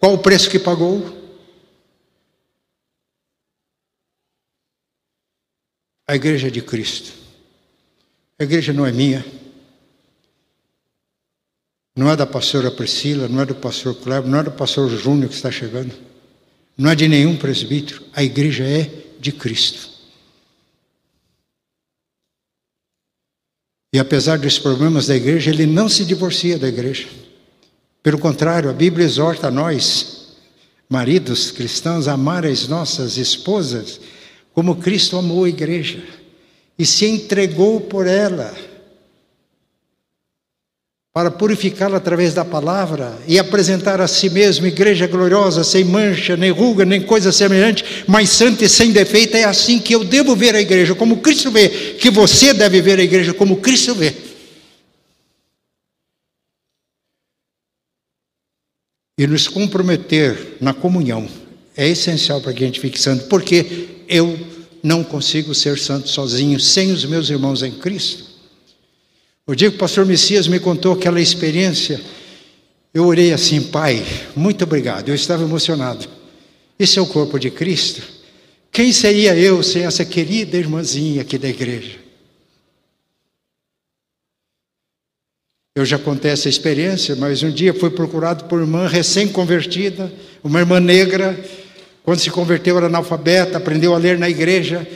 Qual 0.00 0.14
o 0.14 0.18
preço 0.18 0.50
que 0.50 0.58
pagou? 0.58 1.20
A 6.06 6.16
igreja 6.16 6.50
de 6.50 6.62
Cristo. 6.62 7.12
A 8.38 8.44
igreja 8.44 8.72
não 8.72 8.86
é 8.86 8.92
minha. 8.92 9.24
Não 11.94 12.10
é 12.10 12.16
da 12.16 12.26
pastora 12.26 12.70
Priscila, 12.70 13.28
não 13.28 13.42
é 13.42 13.46
do 13.46 13.54
pastor 13.54 13.94
Cleber, 13.94 14.30
não 14.30 14.38
é 14.38 14.42
do 14.42 14.52
pastor 14.52 14.88
Júnior 14.88 15.28
que 15.28 15.34
está 15.34 15.50
chegando 15.50 16.12
não 16.76 16.90
é 16.90 16.94
de 16.94 17.08
nenhum 17.08 17.36
presbítero, 17.36 18.02
a 18.12 18.22
igreja 18.22 18.64
é 18.64 18.90
de 19.20 19.32
Cristo. 19.32 19.91
E 23.92 23.98
apesar 23.98 24.38
dos 24.38 24.58
problemas 24.58 25.06
da 25.06 25.14
igreja, 25.14 25.50
ele 25.50 25.66
não 25.66 25.88
se 25.88 26.04
divorcia 26.04 26.58
da 26.58 26.68
igreja. 26.68 27.08
Pelo 28.02 28.18
contrário, 28.18 28.70
a 28.70 28.72
Bíblia 28.72 29.04
exorta 29.04 29.48
a 29.48 29.50
nós, 29.50 30.34
maridos 30.88 31.50
cristãos, 31.50 32.08
a 32.08 32.14
amar 32.14 32.46
as 32.46 32.66
nossas 32.66 33.16
esposas 33.16 34.00
como 34.54 34.76
Cristo 34.76 35.16
amou 35.16 35.44
a 35.44 35.48
igreja 35.48 36.02
e 36.78 36.84
se 36.84 37.06
entregou 37.06 37.80
por 37.80 38.06
ela. 38.06 38.54
Para 41.12 41.30
purificá-la 41.30 41.98
através 41.98 42.32
da 42.32 42.42
palavra 42.42 43.18
e 43.28 43.38
apresentar 43.38 44.00
a 44.00 44.08
si 44.08 44.30
mesmo 44.30 44.66
igreja 44.66 45.06
gloriosa, 45.06 45.62
sem 45.62 45.84
mancha, 45.84 46.38
nem 46.38 46.50
ruga, 46.50 46.86
nem 46.86 47.02
coisa 47.02 47.30
semelhante, 47.30 47.84
mas 48.08 48.30
santa 48.30 48.64
e 48.64 48.68
sem 48.68 48.92
defeito. 48.92 49.36
É 49.36 49.44
assim 49.44 49.78
que 49.78 49.94
eu 49.94 50.04
devo 50.04 50.34
ver 50.34 50.54
a 50.54 50.60
igreja, 50.60 50.94
como 50.94 51.18
Cristo 51.18 51.50
vê, 51.50 51.68
que 51.68 52.08
você 52.08 52.54
deve 52.54 52.80
ver 52.80 52.98
a 52.98 53.02
igreja 53.02 53.34
como 53.34 53.56
Cristo 53.56 53.94
vê. 53.94 54.14
E 59.18 59.26
nos 59.26 59.46
comprometer 59.46 60.56
na 60.62 60.72
comunhão 60.72 61.28
é 61.76 61.86
essencial 61.86 62.40
para 62.40 62.54
que 62.54 62.64
a 62.64 62.66
gente 62.66 62.80
fique 62.80 62.98
santo, 62.98 63.26
porque 63.26 63.88
eu 64.08 64.38
não 64.82 65.04
consigo 65.04 65.54
ser 65.54 65.78
santo 65.78 66.08
sozinho, 66.08 66.58
sem 66.58 66.90
os 66.90 67.04
meus 67.04 67.28
irmãos 67.28 67.62
em 67.62 67.70
Cristo. 67.70 68.31
O 69.46 69.54
dia 69.54 69.70
que 69.70 69.76
o 69.76 69.78
pastor 69.78 70.06
Messias 70.06 70.46
me 70.46 70.60
contou 70.60 70.92
aquela 70.92 71.20
experiência, 71.20 72.00
eu 72.94 73.06
orei 73.06 73.32
assim, 73.32 73.60
Pai, 73.60 74.04
muito 74.36 74.62
obrigado. 74.62 75.08
Eu 75.08 75.14
estava 75.14 75.42
emocionado. 75.42 76.06
Esse 76.78 76.98
é 76.98 77.02
o 77.02 77.06
corpo 77.06 77.38
de 77.38 77.50
Cristo. 77.50 78.02
Quem 78.70 78.92
seria 78.92 79.36
eu 79.36 79.62
sem 79.62 79.84
essa 79.84 80.04
querida 80.04 80.56
irmãzinha 80.56 81.22
aqui 81.22 81.38
da 81.38 81.48
igreja? 81.48 81.98
Eu 85.74 85.84
já 85.84 85.98
contei 85.98 86.30
essa 86.30 86.48
experiência, 86.48 87.16
mas 87.16 87.42
um 87.42 87.50
dia 87.50 87.74
fui 87.74 87.90
procurado 87.90 88.44
por 88.44 88.60
uma 88.60 88.64
irmã 88.64 88.88
recém-convertida, 88.88 90.12
uma 90.44 90.60
irmã 90.60 90.78
negra, 90.78 91.38
quando 92.04 92.20
se 92.20 92.30
converteu 92.30 92.76
era 92.76 92.86
analfabeta, 92.86 93.58
aprendeu 93.58 93.94
a 93.94 93.98
ler 93.98 94.18
na 94.18 94.28
igreja, 94.28 94.86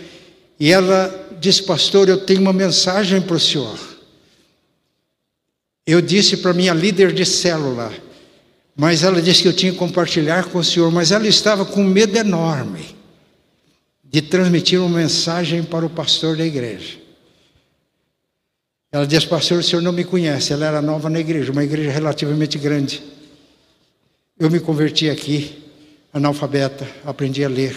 e 0.61 0.71
ela 0.71 1.37
disse, 1.41 1.63
pastor, 1.63 2.09
eu 2.09 2.19
tenho 2.19 2.43
uma 2.43 2.53
mensagem 2.53 3.21
para 3.21 3.37
o 3.37 3.41
senhor. 3.41 3.96
Eu 5.87 6.01
disse 6.01 6.39
para 6.39 6.53
minha 6.53 6.75
líder 6.75 7.13
de 7.13 7.25
célula, 7.25 7.93
mas 8.75 9.05
ela 9.05 9.23
disse 9.23 9.43
que 9.43 9.49
eu 9.49 9.53
tinha 9.53 9.73
que 9.73 9.79
compartilhar 9.79 10.47
com 10.47 10.59
o 10.59 10.65
senhor, 10.65 10.91
mas 10.91 11.13
ela 11.13 11.27
estava 11.29 11.65
com 11.65 11.85
medo 11.85 12.17
enorme 12.17 12.97
de 14.05 14.21
transmitir 14.21 14.81
uma 14.81 14.99
mensagem 14.99 15.63
para 15.63 15.87
o 15.87 15.91
pastor 15.91 16.37
da 16.37 16.45
igreja. 16.45 16.99
Ela 18.91 19.07
disse, 19.07 19.27
pastor, 19.27 19.59
o 19.59 19.63
senhor 19.63 19.83
não 19.83 19.93
me 19.93 20.05
conhece. 20.05 20.53
Ela 20.53 20.67
era 20.67 20.83
nova 20.83 21.11
na 21.11 21.21
igreja, 21.21 21.53
uma 21.53 21.65
igreja 21.65 21.91
relativamente 21.91 22.59
grande. 22.59 23.03
Eu 24.39 24.51
me 24.51 24.59
converti 24.59 25.11
aqui, 25.11 25.71
analfabeta, 26.13 26.89
aprendi 27.05 27.45
a 27.45 27.49
ler. 27.49 27.75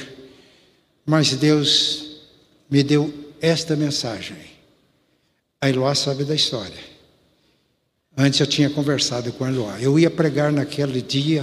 Mas 1.06 1.34
Deus 1.34 2.22
me 2.70 2.84
deu 2.84 3.14
esta 3.42 3.76
mensagem. 3.76 4.38
A 5.62 5.70
Eloá 5.70 5.94
sabe 5.94 6.24
da 6.24 6.36
história. 6.36 6.89
Antes 8.22 8.42
eu 8.42 8.46
tinha 8.46 8.70
conversado 8.70 9.32
com 9.32 9.48
Eloá. 9.48 9.80
Eu 9.80 9.98
ia 9.98 10.12
pregar 10.12 10.52
naquele 10.52 11.02
dia 11.02 11.42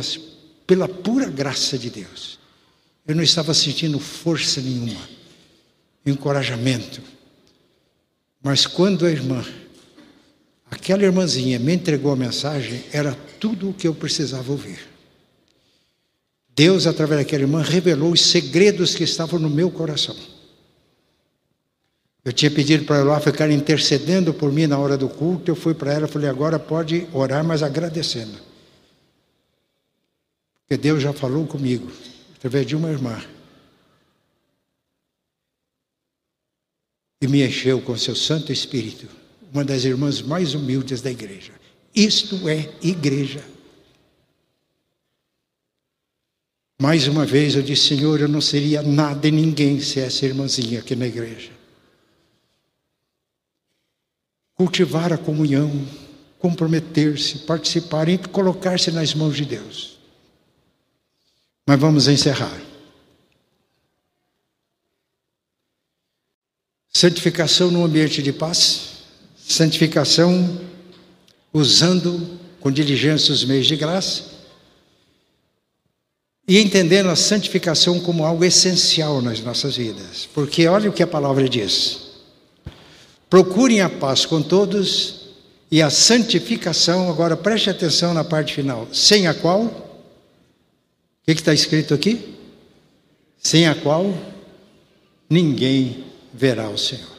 pela 0.67 0.87
pura 0.87 1.25
graça 1.25 1.79
de 1.79 1.89
Deus. 1.89 2.39
Eu 3.07 3.15
não 3.17 3.23
estava 3.23 3.55
sentindo 3.55 3.99
força 3.99 4.61
nenhuma, 4.61 5.01
encorajamento. 6.05 7.01
Mas 8.43 8.67
quando 8.67 9.07
a 9.07 9.11
irmã, 9.11 9.43
aquela 10.71 11.03
irmãzinha, 11.03 11.59
me 11.59 11.73
entregou 11.73 12.13
a 12.13 12.17
mensagem, 12.17 12.85
era 12.93 13.17
tudo 13.41 13.71
o 13.71 13.73
que 13.73 13.89
eu 13.89 13.95
precisava 13.95 14.53
ouvir. 14.53 14.81
Deus, 16.55 16.87
através 16.87 17.23
daquela 17.23 17.45
irmã, 17.45 17.63
revelou 17.63 18.13
os 18.13 18.21
segredos 18.21 18.95
que 18.95 19.05
estavam 19.05 19.41
no 19.41 19.49
meu 19.49 19.71
coração. 19.71 20.15
Eu 22.27 22.33
tinha 22.33 22.51
pedido 22.51 22.85
para 22.85 22.97
ela 22.97 23.21
ficar 23.21 23.49
intercedendo 23.53 24.35
por 24.35 24.51
mim 24.51 24.67
na 24.67 24.77
hora 24.77 24.99
do 24.99 25.09
culto. 25.09 25.49
Eu 25.49 25.55
fui 25.55 25.73
para 25.75 25.93
ela 25.93 26.07
e 26.07 26.11
falei: 26.11 26.29
agora 26.29 26.59
pode 26.59 27.07
orar, 27.13 27.45
mas 27.45 27.63
agradecendo. 27.63 28.37
Porque 30.59 30.77
Deus 30.77 31.01
já 31.01 31.13
falou 31.13 31.47
comigo, 31.47 31.89
através 32.35 32.67
de 32.67 32.75
uma 32.75 32.91
irmã. 32.91 33.25
E 37.23 37.29
me 37.29 37.47
encheu 37.47 37.81
com 37.81 37.97
seu 37.97 38.17
Santo 38.17 38.53
Espírito, 38.53 39.07
uma 39.55 39.65
das 39.65 39.85
irmãs 39.85 40.21
mais 40.21 40.53
humildes 40.53 41.01
da 41.01 41.13
igreja. 41.13 41.53
Isto 41.95 42.49
é 42.49 42.69
igreja. 42.83 43.45
Mais 46.83 47.07
uma 47.07 47.25
vez 47.25 47.55
eu 47.55 47.63
disse: 47.63 47.95
Senhor, 47.95 48.21
eu 48.21 48.27
não 48.27 48.41
seria 48.41 48.83
nada 48.83 49.29
e 49.29 49.31
ninguém 49.31 49.79
se 49.81 50.01
essa 50.01 50.27
irmãzinha 50.27 50.81
aqui 50.81 50.97
na 50.97 51.07
igreja 51.07 51.56
cultivar 54.57 55.13
a 55.13 55.19
comunhão, 55.19 55.87
comprometer-se, 56.39 57.41
participar 57.41 58.09
e 58.09 58.17
colocar-se 58.19 58.91
nas 58.91 59.15
mãos 59.15 59.37
de 59.37 59.45
Deus. 59.45 59.99
Mas 61.67 61.79
vamos 61.79 62.09
encerrar. 62.09 62.59
Santificação 66.93 67.71
no 67.71 67.85
ambiente 67.85 68.23
de 68.23 68.33
paz, 68.33 69.03
santificação 69.37 70.59
usando 71.53 72.41
com 72.59 72.71
diligência 72.71 73.35
os 73.35 73.45
meios 73.45 73.67
de 73.67 73.77
graça 73.77 74.37
e 76.49 76.59
entendendo 76.59 77.11
a 77.11 77.17
santificação 77.17 78.01
como 78.01 78.25
algo 78.25 78.45
essencial 78.45 79.21
nas 79.21 79.41
nossas 79.41 79.77
vidas, 79.77 80.29
porque 80.33 80.67
olha 80.67 80.89
o 80.89 80.93
que 80.93 81.03
a 81.03 81.07
palavra 81.07 81.49
diz. 81.49 82.06
Procurem 83.29 83.81
a 83.81 83.91
paz 83.91 84.25
com 84.25 84.41
todos 84.41 85.27
e 85.71 85.83
a 85.83 85.91
santificação, 85.91 87.11
agora 87.11 87.37
preste 87.37 87.69
atenção 87.69 88.15
na 88.15 88.23
parte 88.23 88.55
final, 88.55 88.89
sem 88.93 89.27
a 89.27 89.35
qual, 89.35 89.65
o 89.65 89.73
que 91.25 91.33
está 91.33 91.53
escrito 91.53 91.93
aqui? 91.93 92.37
Sem 93.37 93.67
a 93.67 93.75
qual 93.75 94.17
ninguém 95.29 96.05
verá 96.33 96.69
o 96.69 96.79
Senhor. 96.79 97.17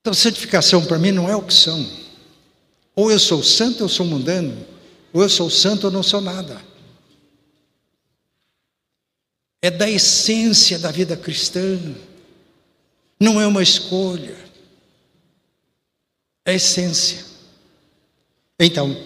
Então, 0.00 0.12
santificação 0.12 0.84
para 0.84 0.98
mim 0.98 1.12
não 1.12 1.28
é 1.28 1.36
opção. 1.36 1.86
Ou 2.96 3.10
eu 3.10 3.18
sou 3.18 3.42
santo 3.42 3.80
ou 3.80 3.84
eu 3.84 3.88
sou 3.88 4.06
mundano, 4.06 4.66
ou 5.12 5.22
eu 5.22 5.28
sou 5.28 5.48
santo 5.48 5.84
ou 5.84 5.90
não 5.90 6.02
sou 6.02 6.20
nada. 6.20 6.60
É 9.62 9.70
da 9.70 9.88
essência 9.88 10.78
da 10.78 10.90
vida 10.90 11.16
cristã 11.16 11.78
não 13.20 13.38
é 13.38 13.46
uma 13.46 13.62
escolha, 13.62 14.34
é 16.46 16.54
essência. 16.54 17.22
Então, 18.58 18.96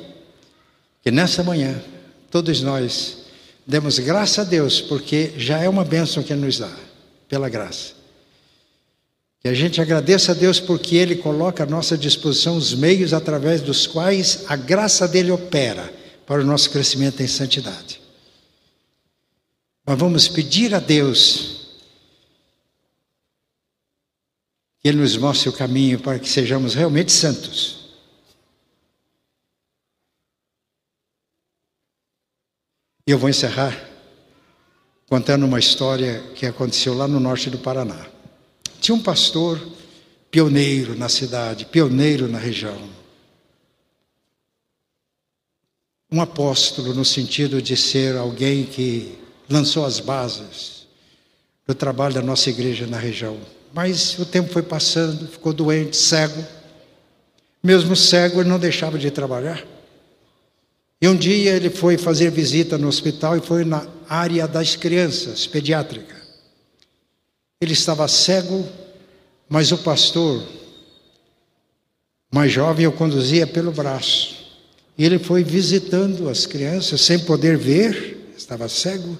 que 1.03 1.11
nessa 1.11 1.43
manhã, 1.43 1.83
todos 2.31 2.63
nós 2.63 3.25
demos 3.67 3.99
graça 3.99 4.43
a 4.43 4.45
Deus, 4.45 4.81
porque 4.81 5.33
já 5.37 5.59
é 5.59 5.69
uma 5.69 5.85
bênção 5.85 6.23
que 6.23 6.33
Ele 6.33 6.45
nos 6.45 6.59
dá, 6.59 6.71
pela 7.29 7.49
graça. 7.49 7.95
Que 9.41 9.49
a 9.49 9.55
gente 9.55 9.81
agradeça 9.81 10.33
a 10.33 10.35
Deus 10.35 10.61
porque 10.61 10.97
Ele 10.97 11.17
coloca 11.17 11.65
à 11.65 11.67
nossa 11.67 11.99
disposição 11.99 12.57
os 12.57 12.73
meios 12.73 13.13
através 13.13 13.61
dos 13.61 13.87
quais 13.87 14.45
a 14.49 14.57
graça 14.57 15.09
dele 15.09 15.31
opera 15.31 15.93
para 16.25 16.41
o 16.41 16.45
nosso 16.45 16.71
crescimento 16.71 17.23
em 17.23 17.27
santidade. 17.27 18.01
Mas 19.85 19.99
vamos 19.99 20.29
pedir 20.29 20.75
a 20.75 20.79
Deus 20.79 21.64
que 24.85 24.89
Ele 24.91 24.99
nos 24.99 25.17
mostre 25.17 25.49
o 25.49 25.53
caminho 25.53 25.99
para 25.99 26.19
que 26.19 26.29
sejamos 26.29 26.75
realmente 26.75 27.11
santos. 27.11 27.89
E 33.07 33.11
eu 33.11 33.19
vou 33.19 33.31
encerrar 33.31 33.75
contando 35.09 35.47
uma 35.47 35.59
história 35.59 36.21
que 36.35 36.45
aconteceu 36.45 36.93
lá 36.93 37.09
no 37.09 37.19
norte 37.19 37.49
do 37.49 37.59
Paraná. 37.59 38.07
Tinha 38.79 38.95
um 38.95 39.03
pastor 39.03 39.59
pioneiro 40.31 40.95
na 40.95 41.09
cidade, 41.09 41.65
pioneiro 41.65 42.29
na 42.29 42.39
região. 42.39 42.79
Um 46.13 46.21
apóstolo 46.21 46.93
no 46.93 47.07
sentido 47.07 47.63
de 47.63 47.75
ser 47.75 48.19
alguém 48.19 48.67
que 48.67 49.19
lançou 49.49 49.87
as 49.87 49.99
bases 49.99 50.87
do 51.67 51.75
trabalho 51.75 52.15
da 52.15 52.23
nossa 52.23 52.51
igreja 52.51 52.87
na 52.87 52.99
região. 52.99 53.41
Mas 53.75 54.17
o 54.21 54.25
tempo 54.25 54.53
foi 54.53 54.63
passando, 54.63 55.27
ficou 55.27 55.53
doente, 55.53 55.97
cego. 55.97 56.47
Mesmo 57.61 57.97
cego, 57.97 58.41
ele 58.41 58.49
não 58.49 58.59
deixava 58.59 58.97
de 58.97 59.11
trabalhar. 59.11 59.67
E 61.03 61.09
um 61.09 61.17
dia 61.17 61.51
ele 61.51 61.69
foi 61.69 61.99
fazer 61.99 62.31
visita 62.31 62.79
no 62.79 62.87
hospital 62.87 63.37
e 63.37 63.41
foi 63.41 63.65
na 63.65 63.85
área 64.09 64.47
das 64.47 64.77
crianças, 64.77 65.49
pediátrica. 65.49 66.15
Ele 67.61 67.73
estava 67.73 68.07
cego, 68.07 68.65
mas 69.49 69.73
o 69.73 69.79
pastor, 69.79 70.47
mais 72.33 72.53
jovem, 72.53 72.87
o 72.87 72.93
conduzia 72.93 73.45
pelo 73.45 73.73
braço. 73.73 74.37
E 74.97 75.05
ele 75.05 75.19
foi 75.19 75.43
visitando 75.43 76.29
as 76.29 76.47
crianças 76.47 77.01
sem 77.01 77.19
poder 77.19 77.59
ver, 77.59 78.33
estava 78.37 78.69
cego, 78.69 79.19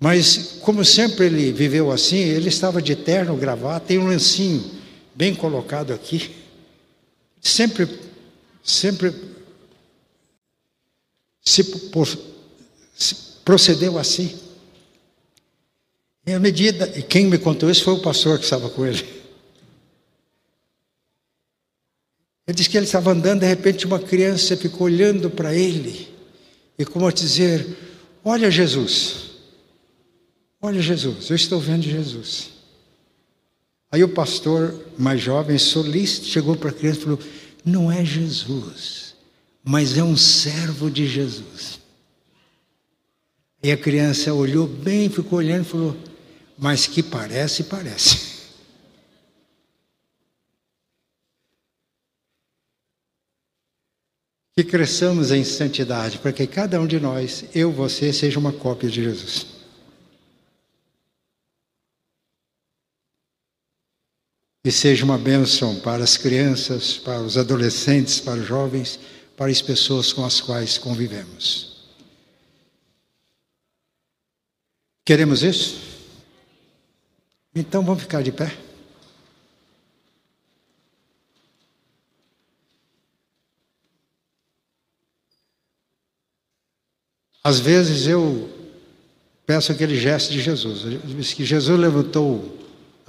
mas, 0.00 0.58
como 0.62 0.82
sempre 0.82 1.26
ele 1.26 1.52
viveu 1.52 1.92
assim, 1.92 2.16
ele 2.16 2.48
estava 2.48 2.80
de 2.80 2.96
terno, 2.96 3.36
gravata, 3.36 3.86
tem 3.86 3.98
um 3.98 4.08
lencinho 4.08 4.64
bem 5.14 5.34
colocado 5.34 5.92
aqui. 5.92 6.34
Sempre 7.40 7.86
sempre 8.62 9.12
se, 11.42 11.62
se 12.94 13.14
procedeu 13.44 13.98
assim. 13.98 14.38
E 16.26 16.32
à 16.32 16.38
medida, 16.38 16.90
e 16.96 17.02
quem 17.02 17.26
me 17.26 17.38
contou 17.38 17.70
isso 17.70 17.84
foi 17.84 17.94
o 17.94 18.02
pastor 18.02 18.38
que 18.38 18.44
estava 18.44 18.70
com 18.70 18.86
ele. 18.86 19.20
Ele 22.46 22.56
disse 22.56 22.68
que 22.68 22.76
ele 22.76 22.86
estava 22.86 23.12
andando, 23.12 23.40
de 23.40 23.46
repente 23.46 23.86
uma 23.86 23.98
criança 23.98 24.56
ficou 24.56 24.86
olhando 24.86 25.30
para 25.30 25.54
ele, 25.54 26.08
e 26.78 26.84
como 26.84 27.06
a 27.06 27.12
dizer: 27.12 27.66
Olha 28.24 28.50
Jesus, 28.50 29.29
olha 30.60 30.80
Jesus, 30.80 31.30
eu 31.30 31.36
estou 31.36 31.60
vendo 31.60 31.82
Jesus. 31.82 32.50
Aí 33.92 34.04
o 34.04 34.08
pastor 34.08 34.74
mais 34.96 35.20
jovem, 35.20 35.58
solista, 35.58 36.24
chegou 36.24 36.56
para 36.56 36.70
a 36.70 36.72
criança 36.72 37.00
e 37.00 37.02
falou: 37.02 37.18
Não 37.64 37.90
é 37.90 38.04
Jesus, 38.04 39.16
mas 39.64 39.96
é 39.96 40.04
um 40.04 40.16
servo 40.16 40.90
de 40.90 41.06
Jesus. 41.06 41.80
E 43.62 43.70
a 43.72 43.76
criança 43.76 44.32
olhou 44.32 44.66
bem, 44.66 45.10
ficou 45.10 45.38
olhando 45.38 45.62
e 45.62 45.68
falou: 45.68 45.96
Mas 46.56 46.86
que 46.86 47.02
parece, 47.02 47.64
parece. 47.64 48.30
Que 54.54 54.62
cresçamos 54.62 55.32
em 55.32 55.42
santidade, 55.42 56.18
para 56.18 56.32
que 56.32 56.46
cada 56.46 56.80
um 56.80 56.86
de 56.86 57.00
nós, 57.00 57.44
eu, 57.54 57.72
você, 57.72 58.12
seja 58.12 58.38
uma 58.38 58.52
cópia 58.52 58.88
de 58.88 59.02
Jesus. 59.02 59.59
E 64.62 64.70
seja 64.70 65.04
uma 65.04 65.16
bênção 65.16 65.80
para 65.80 66.04
as 66.04 66.18
crianças, 66.18 66.98
para 66.98 67.22
os 67.22 67.38
adolescentes, 67.38 68.20
para 68.20 68.40
os 68.40 68.46
jovens, 68.46 69.00
para 69.36 69.50
as 69.50 69.62
pessoas 69.62 70.12
com 70.12 70.24
as 70.24 70.40
quais 70.40 70.76
convivemos. 70.76 71.88
Queremos 75.02 75.42
isso? 75.42 75.80
Então 77.54 77.82
vamos 77.82 78.02
ficar 78.02 78.22
de 78.22 78.30
pé. 78.30 78.54
Às 87.42 87.58
vezes 87.58 88.06
eu 88.06 88.48
peço 89.46 89.72
aquele 89.72 89.98
gesto 89.98 90.30
de 90.30 90.40
Jesus. 90.40 90.82
Diz 91.02 91.32
que 91.32 91.44
Jesus 91.44 91.80
levantou 91.80 92.59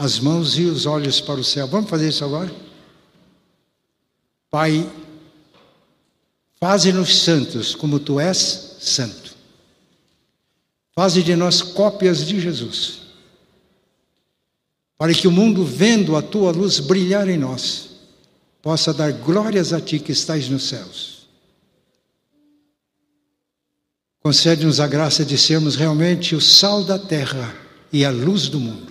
as 0.01 0.19
mãos 0.19 0.57
e 0.57 0.63
os 0.63 0.87
olhos 0.87 1.21
para 1.21 1.39
o 1.39 1.43
céu. 1.43 1.67
Vamos 1.67 1.87
fazer 1.87 2.09
isso 2.09 2.25
agora? 2.25 2.51
Pai, 4.49 4.91
faze-nos 6.59 7.19
santos 7.19 7.75
como 7.75 7.99
tu 7.99 8.19
és 8.19 8.77
santo. 8.79 9.35
Faze 10.95 11.21
de 11.21 11.35
nós 11.35 11.61
cópias 11.61 12.25
de 12.25 12.39
Jesus, 12.39 13.01
para 14.97 15.13
que 15.13 15.27
o 15.27 15.31
mundo, 15.31 15.63
vendo 15.63 16.15
a 16.15 16.21
tua 16.21 16.51
luz 16.51 16.79
brilhar 16.79 17.29
em 17.29 17.37
nós, 17.37 17.91
possa 18.59 18.91
dar 18.91 19.13
glórias 19.13 19.71
a 19.71 19.79
ti 19.79 19.99
que 19.99 20.11
estás 20.11 20.49
nos 20.49 20.67
céus. 20.67 21.27
Concede-nos 24.19 24.79
a 24.79 24.87
graça 24.87 25.23
de 25.23 25.37
sermos 25.37 25.75
realmente 25.75 26.35
o 26.35 26.41
sal 26.41 26.83
da 26.83 26.97
terra 26.97 27.55
e 27.93 28.03
a 28.03 28.09
luz 28.09 28.49
do 28.49 28.59
mundo. 28.59 28.90